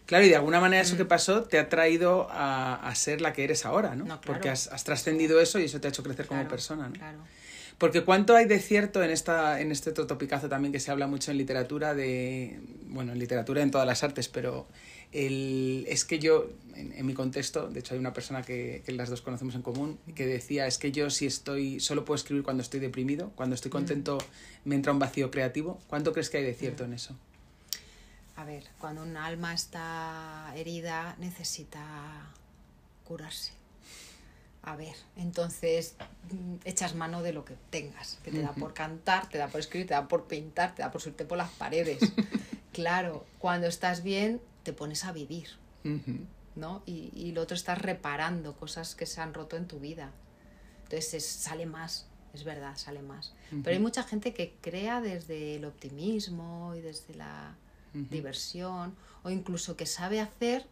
Claro, 0.06 0.24
y 0.24 0.28
de 0.28 0.36
alguna 0.36 0.60
manera 0.60 0.82
Mm. 0.82 0.86
eso 0.86 0.96
que 0.96 1.04
pasó 1.04 1.44
te 1.44 1.58
ha 1.58 1.68
traído 1.68 2.26
a, 2.30 2.74
a 2.88 2.94
ser 2.94 3.20
la 3.20 3.32
que 3.32 3.44
eres 3.44 3.64
ahora, 3.64 3.90
¿no? 3.94 4.04
No, 4.04 4.20
claro. 4.20 4.22
Porque 4.26 4.48
has, 4.50 4.66
has 4.68 4.82
trascendido 4.84 5.40
eso 5.40 5.58
y 5.58 5.64
eso 5.64 5.80
te 5.80 5.88
ha 5.88 5.90
hecho 5.90 6.02
crecer 6.02 6.26
como 6.26 6.46
persona, 6.48 6.88
¿no? 6.88 6.94
Claro. 6.94 7.18
Porque 7.78 8.02
cuánto 8.04 8.34
hay 8.36 8.46
de 8.46 8.60
cierto 8.60 9.02
en 9.02 9.10
esta 9.10 9.60
en 9.60 9.72
este 9.72 9.90
otro 9.90 10.06
topicazo 10.06 10.48
también 10.48 10.72
que 10.72 10.80
se 10.80 10.90
habla 10.90 11.06
mucho 11.06 11.30
en 11.30 11.38
literatura 11.38 11.94
de 11.94 12.60
bueno 12.86 13.12
en 13.12 13.18
literatura 13.18 13.62
en 13.62 13.70
todas 13.70 13.86
las 13.86 14.02
artes 14.04 14.28
pero 14.28 14.66
el, 15.12 15.84
es 15.88 16.04
que 16.04 16.18
yo 16.18 16.48
en, 16.74 16.92
en 16.92 17.06
mi 17.06 17.14
contexto 17.14 17.68
de 17.68 17.80
hecho 17.80 17.94
hay 17.94 18.00
una 18.00 18.12
persona 18.12 18.42
que, 18.42 18.82
que 18.84 18.92
las 18.92 19.10
dos 19.10 19.22
conocemos 19.22 19.54
en 19.54 19.62
común 19.62 19.98
que 20.14 20.26
decía 20.26 20.66
es 20.66 20.78
que 20.78 20.92
yo 20.92 21.10
si 21.10 21.26
estoy 21.26 21.80
solo 21.80 22.04
puedo 22.04 22.16
escribir 22.16 22.42
cuando 22.42 22.62
estoy 22.62 22.80
deprimido 22.80 23.30
cuando 23.36 23.54
estoy 23.54 23.70
contento 23.70 24.18
me 24.64 24.74
entra 24.74 24.92
un 24.92 24.98
vacío 24.98 25.30
creativo 25.30 25.78
cuánto 25.88 26.12
crees 26.12 26.30
que 26.30 26.38
hay 26.38 26.44
de 26.44 26.54
cierto 26.54 26.84
en 26.84 26.94
eso 26.94 27.16
A 28.36 28.44
ver, 28.44 28.64
cuando 28.80 29.02
un 29.02 29.16
alma 29.16 29.54
está 29.54 30.52
herida, 30.56 31.14
necesita 31.20 32.32
curarse. 33.04 33.52
A 34.62 34.76
ver, 34.76 34.94
entonces 35.16 35.94
mm, 36.30 36.56
echas 36.64 36.94
mano 36.94 37.22
de 37.22 37.32
lo 37.32 37.44
que 37.44 37.54
tengas, 37.70 38.18
que 38.24 38.32
te 38.32 38.40
da 38.40 38.52
por 38.52 38.72
cantar, 38.72 39.28
te 39.28 39.38
da 39.38 39.48
por 39.48 39.60
escribir, 39.60 39.86
te 39.86 39.94
da 39.94 40.08
por 40.08 40.24
pintar, 40.24 40.74
te 40.74 40.82
da 40.82 40.90
por 40.90 41.00
subirte 41.00 41.24
por 41.26 41.38
las 41.38 41.50
paredes. 41.50 41.98
claro, 42.72 43.24
cuando 43.38 43.66
estás 43.66 44.02
bien, 44.02 44.40
te 44.64 44.72
pones 44.72 45.04
a 45.04 45.12
vivir. 45.12 45.48
¿no? 46.56 46.82
Y, 46.86 47.10
y 47.14 47.32
lo 47.32 47.42
otro 47.42 47.54
estás 47.56 47.78
reparando 47.80 48.54
cosas 48.56 48.94
que 48.94 49.06
se 49.06 49.20
han 49.20 49.34
roto 49.34 49.56
en 49.56 49.66
tu 49.66 49.78
vida. 49.80 50.12
Entonces 50.84 51.14
es- 51.14 51.26
sale 51.26 51.66
más, 51.66 52.06
es 52.32 52.44
verdad, 52.44 52.76
sale 52.76 53.02
más. 53.02 53.34
Pero 53.62 53.76
hay 53.76 53.82
mucha 53.82 54.02
gente 54.04 54.32
que 54.34 54.56
crea 54.60 55.00
desde 55.00 55.56
el 55.56 55.64
optimismo 55.64 56.74
y 56.76 56.80
desde 56.80 57.14
la 57.14 57.56
diversión, 58.10 58.94
o 59.22 59.30
incluso 59.30 59.76
que 59.76 59.86
sabe 59.86 60.20
hacer, 60.20 60.66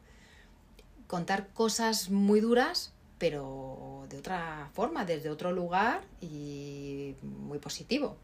contar 1.06 1.48
cosas 1.52 2.10
muy 2.10 2.40
duras, 2.40 2.92
pero 3.18 4.06
de 4.08 4.18
otra 4.18 4.70
forma, 4.72 5.04
desde 5.04 5.30
otro 5.30 5.52
lugar 5.52 6.02
y 6.20 7.14
muy 7.22 7.58
positivo. 7.58 8.16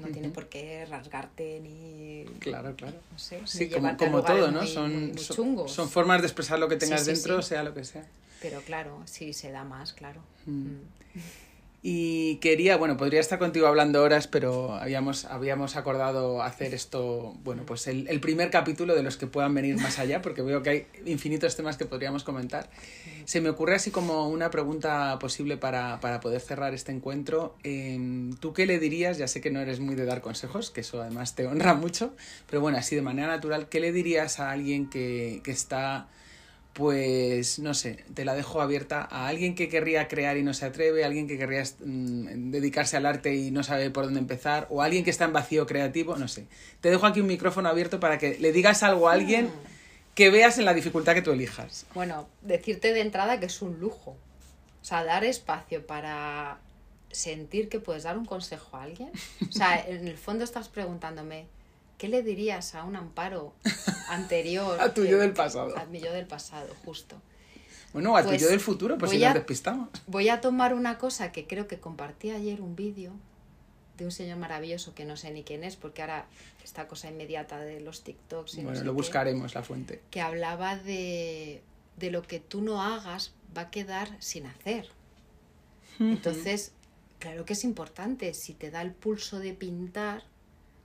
No 0.00 0.08
tiene 0.08 0.28
por 0.30 0.48
qué 0.48 0.86
rasgarte 0.86 1.60
ni. 1.60 2.24
claro 2.38 2.74
claro 2.76 2.96
No 3.12 3.18
sé, 3.18 3.40
sí 3.46 3.64
ni 3.66 3.70
como, 3.70 4.22
todo 4.22 4.50
no 4.50 4.60
muy- 4.60 4.68
son 4.68 5.06
muy- 5.10 5.18
son- 5.68 5.88
formas 5.88 6.20
de 6.22 6.26
expresar 6.28 6.58
lo 6.58 6.68
que 6.68 6.76
tengas 6.76 7.04
sí, 7.04 7.12
dentro 7.12 7.42
sea 7.42 7.62
lo 7.62 7.74
que 7.74 7.84
sea 7.84 8.04
Pero 8.40 8.60
claro, 8.62 9.02
sí 9.04 9.32
se 9.32 9.50
da 9.50 9.64
más, 9.64 9.92
claro. 9.92 10.20
Mm. 10.46 10.76
Y 11.82 12.36
quería, 12.36 12.76
bueno, 12.76 12.98
podría 12.98 13.20
estar 13.20 13.38
contigo 13.38 13.66
hablando 13.66 14.02
horas, 14.02 14.26
pero 14.26 14.74
habíamos, 14.74 15.24
habíamos 15.24 15.76
acordado 15.76 16.42
hacer 16.42 16.74
esto, 16.74 17.34
bueno, 17.42 17.64
pues 17.64 17.86
el, 17.86 18.06
el 18.08 18.20
primer 18.20 18.50
capítulo 18.50 18.94
de 18.94 19.02
los 19.02 19.16
que 19.16 19.26
puedan 19.26 19.54
venir 19.54 19.76
más 19.78 19.98
allá, 19.98 20.20
porque 20.20 20.42
veo 20.42 20.62
que 20.62 20.70
hay 20.70 20.86
infinitos 21.06 21.56
temas 21.56 21.78
que 21.78 21.86
podríamos 21.86 22.22
comentar. 22.22 22.68
Se 23.24 23.40
me 23.40 23.48
ocurre 23.48 23.76
así 23.76 23.90
como 23.90 24.28
una 24.28 24.50
pregunta 24.50 25.18
posible 25.18 25.56
para, 25.56 26.00
para 26.00 26.20
poder 26.20 26.42
cerrar 26.42 26.74
este 26.74 26.92
encuentro. 26.92 27.56
Em, 27.62 28.34
¿Tú 28.34 28.52
qué 28.52 28.66
le 28.66 28.78
dirías? 28.78 29.16
Ya 29.16 29.26
sé 29.26 29.40
que 29.40 29.50
no 29.50 29.60
eres 29.60 29.80
muy 29.80 29.94
de 29.94 30.04
dar 30.04 30.20
consejos, 30.20 30.70
que 30.70 30.82
eso 30.82 31.00
además 31.00 31.34
te 31.34 31.46
honra 31.46 31.72
mucho, 31.72 32.14
pero 32.46 32.60
bueno, 32.60 32.76
así 32.76 32.94
de 32.94 33.00
manera 33.00 33.28
natural, 33.28 33.70
¿qué 33.70 33.80
le 33.80 33.90
dirías 33.92 34.38
a 34.38 34.50
alguien 34.50 34.90
que, 34.90 35.40
que 35.44 35.50
está 35.50 36.08
pues 36.80 37.58
no 37.58 37.74
sé, 37.74 38.02
te 38.14 38.24
la 38.24 38.34
dejo 38.34 38.62
abierta 38.62 39.06
a 39.10 39.28
alguien 39.28 39.54
que 39.54 39.68
querría 39.68 40.08
crear 40.08 40.38
y 40.38 40.42
no 40.42 40.54
se 40.54 40.64
atreve, 40.64 41.04
a 41.04 41.08
alguien 41.08 41.28
que 41.28 41.36
querría 41.36 41.62
mm, 41.62 42.50
dedicarse 42.50 42.96
al 42.96 43.04
arte 43.04 43.34
y 43.34 43.50
no 43.50 43.62
sabe 43.62 43.90
por 43.90 44.06
dónde 44.06 44.18
empezar, 44.18 44.66
o 44.70 44.80
alguien 44.80 45.04
que 45.04 45.10
está 45.10 45.26
en 45.26 45.34
vacío 45.34 45.66
creativo, 45.66 46.16
no 46.16 46.26
sé. 46.26 46.46
Te 46.80 46.88
dejo 46.88 47.04
aquí 47.04 47.20
un 47.20 47.26
micrófono 47.26 47.68
abierto 47.68 48.00
para 48.00 48.16
que 48.16 48.38
le 48.38 48.50
digas 48.50 48.82
algo 48.82 49.10
a 49.10 49.12
alguien 49.12 49.50
que 50.14 50.30
veas 50.30 50.56
en 50.56 50.64
la 50.64 50.72
dificultad 50.72 51.12
que 51.12 51.20
tú 51.20 51.32
elijas. 51.32 51.84
Bueno, 51.92 52.26
decirte 52.40 52.94
de 52.94 53.02
entrada 53.02 53.38
que 53.38 53.46
es 53.46 53.60
un 53.60 53.78
lujo. 53.78 54.16
O 54.80 54.84
sea, 54.84 55.04
dar 55.04 55.22
espacio 55.22 55.86
para 55.86 56.60
sentir 57.10 57.68
que 57.68 57.78
puedes 57.78 58.04
dar 58.04 58.16
un 58.16 58.24
consejo 58.24 58.78
a 58.78 58.84
alguien. 58.84 59.10
O 59.46 59.52
sea, 59.52 59.78
en 59.86 60.08
el 60.08 60.16
fondo 60.16 60.44
estás 60.44 60.70
preguntándome, 60.70 61.44
¿qué 62.00 62.08
le 62.08 62.22
dirías 62.22 62.74
a 62.74 62.82
un 62.84 62.96
amparo 62.96 63.52
anterior? 64.08 64.80
A 64.80 64.94
tu 64.94 65.02
que- 65.02 65.10
yo 65.10 65.18
del 65.18 65.32
pasado. 65.34 65.76
A 65.76 65.84
mi 65.84 66.00
yo 66.00 66.12
del 66.12 66.26
pasado, 66.26 66.74
justo. 66.84 67.20
Bueno, 67.92 68.16
a 68.16 68.22
Pues 68.22 68.36
tuyo 68.38 68.48
del 68.48 68.60
futuro, 68.60 68.96
pues 68.98 69.10
si 69.10 69.18
nos 69.18 69.34
despistamos. 69.34 69.88
Voy 70.06 70.28
a 70.30 70.40
tomar 70.40 70.74
una 70.74 70.96
cosa 70.96 71.30
que 71.32 71.46
creo 71.46 71.66
que 71.68 71.78
compartí 71.78 72.30
ayer 72.30 72.60
un 72.62 72.74
vídeo 72.76 73.12
de 73.98 74.04
un 74.06 74.12
señor 74.12 74.38
maravilloso 74.38 74.94
que 74.94 75.04
no 75.04 75.16
sé 75.18 75.30
ni 75.32 75.42
quién 75.42 75.62
es, 75.64 75.76
porque 75.76 76.00
ahora 76.00 76.26
esta 76.64 76.88
cosa 76.88 77.10
inmediata 77.10 77.58
de 77.60 77.80
los 77.80 78.02
TikToks 78.02 78.54
y 78.54 78.56
no 78.58 78.62
Bueno, 78.64 78.78
sé 78.78 78.84
lo 78.86 78.92
qué, 78.92 78.96
buscaremos 78.96 79.54
la 79.54 79.62
fuente. 79.62 80.00
que 80.10 80.20
hablaba 80.22 80.76
de, 80.76 81.62
de 81.98 82.10
lo 82.10 82.22
que 82.22 82.40
tú 82.40 82.62
no 82.62 82.80
hagas 82.82 83.34
va 83.56 83.62
a 83.62 83.70
quedar 83.70 84.08
sin 84.20 84.46
hacer. 84.46 84.88
Entonces, 85.98 86.72
claro 87.18 87.44
que 87.44 87.52
es 87.52 87.64
importante, 87.64 88.32
si 88.34 88.54
te 88.54 88.70
da 88.70 88.80
el 88.82 88.92
pulso 88.92 89.38
de 89.38 89.52
pintar, 89.52 90.22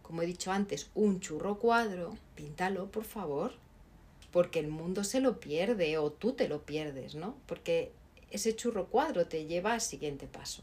como 0.06 0.22
he 0.22 0.26
dicho 0.26 0.52
antes, 0.52 0.90
un 0.94 1.20
churro 1.20 1.58
cuadro, 1.58 2.16
píntalo, 2.36 2.88
por 2.92 3.04
favor, 3.06 3.54
porque 4.32 4.60
el 4.60 4.68
mundo 4.68 5.04
se 5.04 5.20
lo 5.20 5.40
pierde 5.40 5.98
o 5.98 6.12
tú 6.12 6.34
te 6.34 6.48
lo 6.48 6.62
pierdes, 6.62 7.16
¿no? 7.16 7.36
Porque 7.48 7.92
ese 8.32 8.56
churro 8.56 8.86
cuadro 8.88 9.26
te 9.26 9.46
lleva 9.46 9.74
al 9.74 9.82
siguiente 9.82 10.28
paso. 10.28 10.62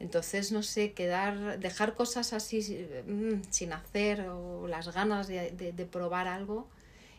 Entonces, 0.00 0.50
no 0.52 0.62
sé, 0.62 0.92
quedar, 0.92 1.60
dejar 1.60 1.94
cosas 1.94 2.32
así 2.32 2.58
mm, 3.06 3.42
sin 3.50 3.72
hacer 3.72 4.28
o 4.28 4.66
las 4.66 4.92
ganas 4.92 5.28
de, 5.28 5.52
de- 5.52 5.72
de 5.72 5.84
probar 5.86 6.26
algo. 6.26 6.66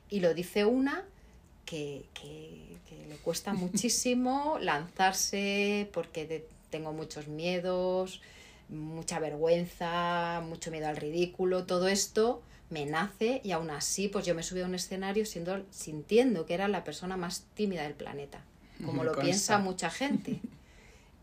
Y 0.10 0.20
lo 0.20 0.34
dice 0.34 0.66
una 0.66 1.06
que, 1.66 2.04
que- 2.14 2.76
que 2.90 3.08
le 3.08 3.16
cuesta 3.18 3.54
muchísimo 3.64 4.58
lanzarse 4.60 5.90
porque 5.94 6.28
de- 6.28 6.46
tengo 6.70 6.92
muchos 6.92 7.28
miedos, 7.28 8.22
mucha 8.74 9.20
vergüenza, 9.20 10.42
mucho 10.46 10.72
miedo 10.72 10.88
al 10.88 10.98
ridículo, 10.98 11.66
todo 11.66 11.88
esto 11.88 12.42
me 12.70 12.86
nace 12.86 13.40
y 13.44 13.52
aún 13.52 13.70
así 13.70 14.08
pues 14.08 14.26
yo 14.26 14.34
me 14.36 14.44
subí 14.44 14.62
a 14.62 14.66
un 14.66 14.76
escenario 14.76 15.26
siendo, 15.26 15.64
sintiendo 15.70 16.46
que 16.46 16.56
era 16.56 16.68
la 16.68 16.84
persona 16.84 17.16
más 17.18 17.46
tímida 17.54 17.84
del 17.84 17.94
planeta, 17.94 18.44
como 18.80 18.94
Me 19.00 19.04
lo 19.06 19.12
consta. 19.12 19.22
piensa 19.24 19.58
mucha 19.60 19.90
gente. 19.90 20.40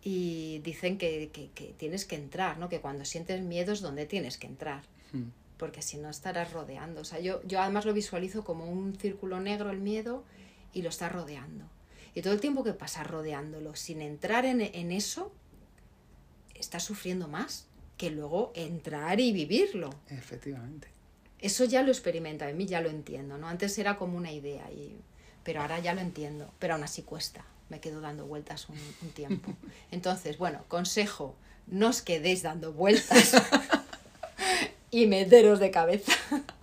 Y 0.03 0.61
dicen 0.61 0.97
que, 0.97 1.29
que- 1.33 1.51
que 1.55 1.75
tienes 1.77 2.07
que 2.07 2.17
entrar, 2.17 2.57
¿no? 2.59 2.69
Que 2.71 2.81
cuando 2.81 3.05
sientes 3.05 3.43
miedo 3.43 3.73
es 3.73 3.81
donde 3.83 4.07
tienes 4.07 4.39
que 4.39 4.47
entrar 4.47 4.83
Mm. 5.13 5.25
porque 5.59 5.83
si 5.83 5.99
no 5.99 6.09
estarás 6.09 6.53
rodeando. 6.53 7.01
O 7.03 7.05
sea, 7.05 7.19
yo, 7.21 7.43
yo 7.47 7.61
además 7.61 7.85
lo 7.85 7.93
visualizo 7.93 8.45
como 8.45 8.65
un 8.65 8.97
círculo 8.97 9.41
negro 9.41 9.71
el 9.71 9.79
miedo 9.79 10.25
y 10.73 10.81
lo 10.83 10.89
estás 10.89 11.13
rodeando. 11.13 11.65
Y 12.15 12.23
todo 12.23 12.33
el 12.33 12.41
tiempo 12.41 12.65
que 12.65 12.73
pasas 12.73 13.07
rodeándolo 13.07 13.75
sin 13.77 14.01
entrar 14.01 14.47
en, 14.47 14.61
en 14.63 14.91
eso, 14.93 15.33
estás 16.61 16.85
sufriendo 16.85 17.27
más 17.27 17.66
que 17.96 18.11
luego 18.11 18.53
entrar 18.55 19.20
y 19.20 19.33
vivirlo. 19.33 19.90
Efectivamente. 20.09 20.88
Eso 21.38 21.64
ya 21.64 21.83
lo 21.83 21.90
experimento, 21.90 22.44
a 22.44 22.49
mí 22.49 22.66
ya 22.66 22.81
lo 22.81 22.90
entiendo, 22.90 23.38
¿no? 23.38 23.49
Antes 23.49 23.77
era 23.79 23.96
como 23.96 24.16
una 24.16 24.31
idea, 24.31 24.70
y, 24.70 24.96
pero 25.42 25.62
ahora 25.62 25.81
ya 25.81 25.94
lo 25.94 26.01
entiendo, 26.01 26.53
pero 26.59 26.75
aún 26.75 26.85
así 26.85 27.03
cuesta, 27.03 27.44
me 27.70 27.81
quedo 27.81 28.01
dando 28.01 28.27
vueltas 28.27 28.68
un, 28.68 28.79
un 29.03 29.11
tiempo. 29.11 29.53
Entonces, 29.90 30.38
bueno, 30.38 30.64
consejo, 30.68 31.35
no 31.66 31.88
os 31.88 32.03
quedéis 32.03 32.42
dando 32.42 32.73
vueltas 32.73 33.35
y 34.90 35.07
meteros 35.07 35.59
de 35.61 35.70
cabeza. 35.70 36.12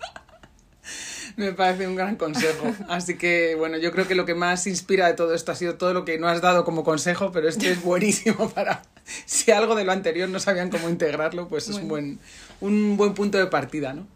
Me 1.38 1.54
parece 1.54 1.88
un 1.88 1.96
gran 1.96 2.16
consejo. 2.16 2.74
Así 2.90 3.16
que, 3.16 3.54
bueno, 3.54 3.78
yo 3.78 3.92
creo 3.92 4.08
que 4.08 4.16
lo 4.16 4.26
que 4.26 4.34
más 4.34 4.66
inspira 4.66 5.06
de 5.06 5.14
todo 5.14 5.36
esto 5.36 5.52
ha 5.52 5.56
sido 5.56 5.76
todo 5.76 5.94
lo 5.94 6.04
que 6.04 6.18
no 6.18 6.28
has 6.28 6.42
dado 6.42 6.66
como 6.66 6.84
consejo, 6.84 7.32
pero 7.32 7.48
este 7.48 7.70
es 7.70 7.84
buenísimo 7.84 8.50
para... 8.50 8.82
Si 9.26 9.52
algo 9.52 9.76
de 9.76 9.84
lo 9.84 9.92
anterior 9.92 10.30
no 10.30 10.40
sabían 10.40 10.70
cómo 10.70 10.90
integrarlo, 10.90 11.48
pues 11.48 11.70
es 11.70 11.76
un 11.78 11.88
buen, 11.88 12.20
un 12.62 12.98
buen 12.98 13.14
punto 13.14 13.38
de 13.38 13.48
partida, 13.48 13.94
¿no? 13.94 14.08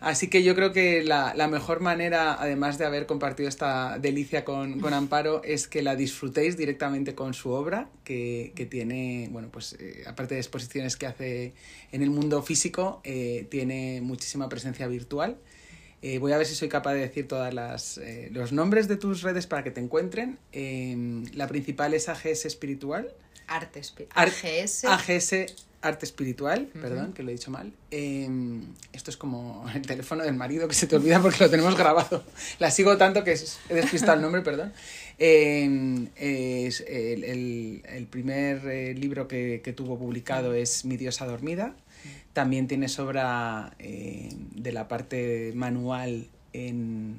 Así 0.00 0.28
que 0.28 0.42
yo 0.42 0.54
creo 0.54 0.72
que 0.72 1.02
la, 1.02 1.34
la 1.34 1.46
mejor 1.46 1.80
manera, 1.80 2.32
además 2.40 2.78
de 2.78 2.86
haber 2.86 3.04
compartido 3.04 3.50
esta 3.50 3.98
delicia 3.98 4.46
con, 4.46 4.80
con 4.80 4.94
Amparo, 4.94 5.42
es 5.44 5.68
que 5.68 5.82
la 5.82 5.94
disfrutéis 5.94 6.56
directamente 6.56 7.14
con 7.14 7.34
su 7.34 7.50
obra, 7.50 7.90
que, 8.02 8.52
que 8.56 8.64
tiene, 8.64 9.28
bueno, 9.30 9.48
pues 9.52 9.76
eh, 9.78 10.04
aparte 10.06 10.36
de 10.36 10.40
exposiciones 10.40 10.96
que 10.96 11.06
hace 11.06 11.52
en 11.92 12.02
el 12.02 12.08
mundo 12.08 12.42
físico, 12.42 13.02
eh, 13.04 13.46
tiene 13.50 14.00
muchísima 14.00 14.48
presencia 14.48 14.86
virtual. 14.86 15.36
Eh, 16.02 16.18
voy 16.18 16.32
a 16.32 16.38
ver 16.38 16.46
si 16.46 16.54
soy 16.54 16.68
capaz 16.68 16.94
de 16.94 17.00
decir 17.00 17.28
eh, 18.00 18.28
los 18.32 18.52
nombres 18.52 18.88
de 18.88 18.96
tus 18.96 19.22
redes 19.22 19.46
para 19.46 19.62
que 19.62 19.70
te 19.70 19.80
encuentren. 19.80 20.38
Eh, 20.52 21.24
la 21.34 21.46
principal 21.46 21.92
es 21.92 22.08
AGS 22.08 22.46
Espiritual. 22.46 23.12
Arte, 23.50 23.80
espi- 23.80 24.06
Ar- 24.14 24.28
AGS. 24.28 24.84
AGS 24.84 25.34
Arte 25.82 26.04
Espiritual, 26.04 26.66
perdón, 26.74 27.14
que 27.14 27.22
lo 27.22 27.30
he 27.30 27.32
dicho 27.32 27.50
mal. 27.50 27.72
Eh, 27.90 28.28
esto 28.92 29.10
es 29.10 29.16
como 29.16 29.66
el 29.74 29.82
teléfono 29.82 30.22
del 30.22 30.34
marido 30.34 30.68
que 30.68 30.74
se 30.74 30.86
te 30.86 30.96
olvida 30.96 31.20
porque 31.20 31.44
lo 31.44 31.50
tenemos 31.50 31.74
grabado. 31.76 32.22
La 32.58 32.70
sigo 32.70 32.96
tanto 32.98 33.24
que 33.24 33.32
he 33.70 33.74
despistado 33.74 34.14
el 34.14 34.20
nombre, 34.22 34.42
perdón. 34.42 34.72
Eh, 35.18 36.08
es 36.16 36.80
el, 36.82 37.24
el- 37.24 37.82
el 37.88 38.06
primer 38.06 38.66
eh, 38.68 38.94
libro 38.94 39.26
que, 39.26 39.60
que 39.64 39.72
tuvo 39.72 39.98
publicado 39.98 40.54
es 40.54 40.84
Mi 40.84 40.96
diosa 40.96 41.26
dormida. 41.26 41.74
También 42.34 42.68
tienes 42.68 42.98
obra 42.98 43.72
eh, 43.78 44.28
de 44.54 44.72
la 44.72 44.86
parte 44.86 45.52
manual 45.54 46.28
en... 46.52 47.16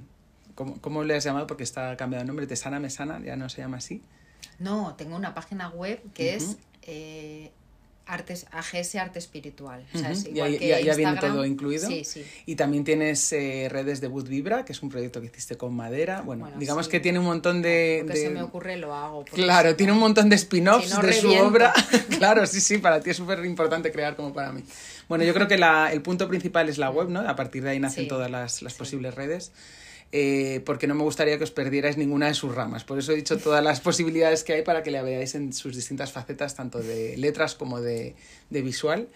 ¿Cómo, 0.55 0.79
¿Cómo 0.81 1.03
le 1.03 1.15
has 1.15 1.23
llamado? 1.23 1.47
Porque 1.47 1.63
está 1.63 1.97
cambiado 1.97 2.21
el 2.21 2.27
nombre. 2.27 2.45
Tesana 2.47 2.79
Mesana, 2.79 3.19
ya 3.25 3.35
no 3.35 3.49
se 3.49 3.61
llama 3.61 3.77
así. 3.77 4.01
No, 4.60 4.95
tengo 4.97 5.15
una 5.15 5.34
página 5.34 5.69
web 5.69 5.99
que 6.13 6.36
es 6.36 6.58
eh, 6.84 7.51
artes, 8.06 8.45
AGS 8.51 8.95
Arte 8.95 9.19
Espiritual. 9.19 9.86
O 9.93 9.97
sea, 9.97 10.10
Ujú, 10.10 10.17
es 10.17 10.23
ya- 10.25 10.30
igual 10.32 10.51
ya- 10.54 10.60
que 10.77 10.84
ya 10.84 10.95
viene 10.95 11.17
todo 11.17 11.45
incluido. 11.45 11.88
Sí, 11.88 12.04
sí. 12.04 12.25
Y 12.45 12.56
también 12.56 12.84
tienes 12.84 13.32
eh, 13.32 13.67
redes 13.71 14.01
de 14.01 14.08
Wood 14.08 14.27
Vibra, 14.27 14.65
que 14.65 14.73
es 14.73 14.84
un 14.84 14.89
proyecto 14.89 15.21
que 15.21 15.27
hiciste 15.27 15.56
con 15.56 15.73
madera. 15.73 16.21
Bueno, 16.21 16.43
Bueno, 16.45 16.60
digamos 16.60 16.86
sí. 16.88 16.91
que 16.91 16.99
tiene 16.99 17.19
un 17.19 17.25
montón 17.25 17.62
de... 17.62 18.01
Lo 18.06 18.12
que 18.13 18.19
de- 18.19 18.25
se 18.25 18.30
me 18.30 18.41
ocurre 18.43 18.75
lo 18.77 18.93
hago. 18.93 19.23
Claro, 19.25 19.69
si 19.69 19.75
tiene 19.77 19.91
no- 19.91 19.95
un 19.97 20.01
montón 20.01 20.27
de 20.30 20.36
spin-offs 20.36 20.89
Si 20.89 20.93
no, 20.95 21.01
de 21.01 21.13
su 21.13 21.32
obra. 21.34 21.73
claro, 22.19 22.45
sí, 22.47 22.60
sí, 22.60 22.80
para 22.80 22.99
ti 22.99 23.12
es 23.12 23.17
súper 23.17 23.45
importante 23.45 23.91
crear 23.91 24.15
como 24.15 24.34
para 24.34 24.51
mí. 24.51 24.63
Bueno, 25.08 25.23
yo 25.23 25.34
creo 25.34 25.47
que 25.47 25.58
la- 25.58 25.91
el 25.93 26.01
punto 26.01 26.27
principal 26.27 26.67
es 26.69 26.77
la 26.77 26.89
web, 26.89 27.10
¿no? 27.10 27.21
A 27.21 27.36
partir 27.36 27.63
de 27.63 27.69
ahí 27.71 27.80
nacen 27.80 28.08
todas 28.10 28.30
las, 28.30 28.62
posibles 28.73 29.15
redes. 29.15 29.51
Eh, 30.12 30.62
porque 30.65 30.88
no 30.88 30.95
me 30.95 31.04
gustaría 31.04 31.38
que 31.38 31.43
os 31.43 31.52
perdierais 31.52 31.97
ninguna 31.97 32.28
de 32.28 32.34
sus 32.34 32.54
ramas. 32.54 32.84
Por 32.84 33.00
eso 33.00 33.12
he 33.12 33.15
dicho 33.15 33.38
todas 33.38 33.63
las 33.63 33.80
posibilidades 33.89 34.43
que 34.43 34.54
hay 34.54 34.62
para 34.63 34.84
que 34.84 34.91
la 34.91 35.02
veáis 35.02 35.36
en 35.36 35.54
sus 35.54 35.76
distintas 35.76 36.12
facetas, 36.12 36.56
tanto 36.56 36.80
de 36.80 37.15
letras 37.17 37.56
como 37.56 37.80
de, 37.82 38.15
de 38.50 38.62
visual. 38.62 39.08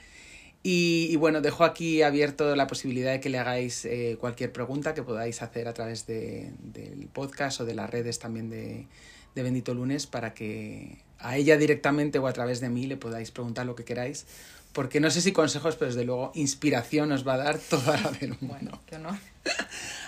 Y, 0.63 1.09
y 1.11 1.15
bueno, 1.17 1.41
dejo 1.41 1.63
aquí 1.63 2.01
abierto 2.01 2.55
la 2.55 2.65
posibilidad 2.65 3.11
de 3.11 3.19
que 3.19 3.29
le 3.29 3.37
hagáis 3.37 3.85
eh, 3.85 4.17
cualquier 4.19 4.51
pregunta 4.51 4.95
que 4.95 5.03
podáis 5.03 5.43
hacer 5.43 5.67
a 5.67 5.73
través 5.75 6.07
de- 6.07 6.51
del 6.59 7.07
podcast 7.13 7.61
o 7.61 7.65
de 7.65 7.75
las 7.75 7.87
redes 7.87 8.17
también 8.17 8.49
de, 8.49 8.87
de 9.35 9.43
Bendito 9.43 9.75
Lunes 9.75 10.07
para 10.07 10.33
que 10.33 10.97
a 11.19 11.37
ella 11.37 11.57
directamente 11.57 12.17
o 12.17 12.25
a 12.25 12.33
través 12.33 12.61
de 12.61 12.69
mí 12.69 12.87
le 12.87 12.97
podáis 12.97 13.29
preguntar 13.29 13.67
lo 13.67 13.75
que 13.75 13.83
queráis. 13.83 14.25
Porque 14.73 14.99
no 14.99 15.09
sé 15.11 15.21
si 15.21 15.31
consejos, 15.31 15.75
pero 15.75 15.91
desde 15.91 16.03
luego 16.03 16.31
inspiración 16.33 17.11
os 17.11 17.25
va 17.25 17.35
a 17.35 17.37
dar 17.37 17.59
toda 17.59 17.95
la 18.01 18.11
del 18.11 18.31
mundo. 18.31 18.47
Bueno, 18.47 18.81
qué 18.87 18.95
honor. 18.97 19.15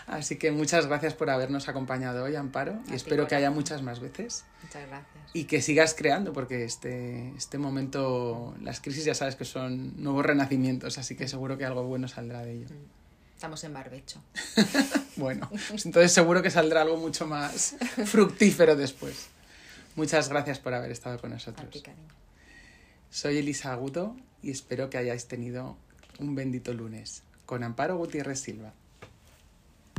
Así 0.08 0.38
que 0.38 0.52
muchas 0.52 0.88
gracias 0.88 1.14
por 1.14 1.30
habernos 1.30 1.68
acompañado 1.68 2.24
hoy, 2.24 2.36
Amparo. 2.36 2.72
A 2.72 2.82
Y 2.86 2.90
ti, 2.90 2.96
espero 2.96 3.28
que 3.28 3.36
haya 3.36 3.52
muchas 3.52 3.82
más 3.82 4.00
veces. 4.00 4.46
Muchas 4.64 4.88
gracias. 4.88 5.24
Y 5.34 5.44
que 5.44 5.62
sigas 5.62 5.94
creando, 5.94 6.32
porque 6.32 6.64
este, 6.64 7.34
este 7.36 7.58
momento, 7.58 8.56
las 8.62 8.80
crisis 8.80 9.04
ya 9.04 9.14
sabes 9.14 9.36
que 9.36 9.44
son 9.44 10.02
nuevos 10.02 10.26
renacimientos, 10.26 10.98
así 10.98 11.16
que 11.18 11.28
seguro 11.28 11.58
que 11.58 11.66
algo 11.66 11.84
bueno 11.84 12.08
saldrá 12.08 12.42
de 12.44 12.54
ello. 12.54 12.68
Estamos 13.36 13.64
en 13.66 13.74
barbecho. 13.74 14.22
Bueno, 15.18 15.50
pues 15.50 15.84
entonces 15.88 16.12
seguro 16.12 16.44
que 16.44 16.52
saldrá 16.52 16.84
algo 16.84 16.96
mucho 16.98 17.26
más 17.26 17.76
fructífero 18.06 18.76
después. 18.76 19.30
Muchas 19.96 20.30
gracias 20.30 20.60
por 20.60 20.76
haber 20.76 20.92
estado 20.92 21.20
con 21.20 21.32
A 21.32 21.34
nosotros. 21.34 21.72
ti, 21.72 21.82
cariño. 21.82 22.08
Soy 23.10 23.40
Elisa 23.40 23.74
Agudo 23.74 24.16
y 24.44 24.52
espero 24.52 24.92
que 24.92 25.00
hayáis 25.00 25.28
tenido 25.28 25.76
un 26.20 26.36
bendito 26.36 26.72
lunes 26.72 27.24
con 27.48 27.64
Amparo 27.64 27.98
Gutiérrez 27.98 28.40
Silva. 28.40 28.74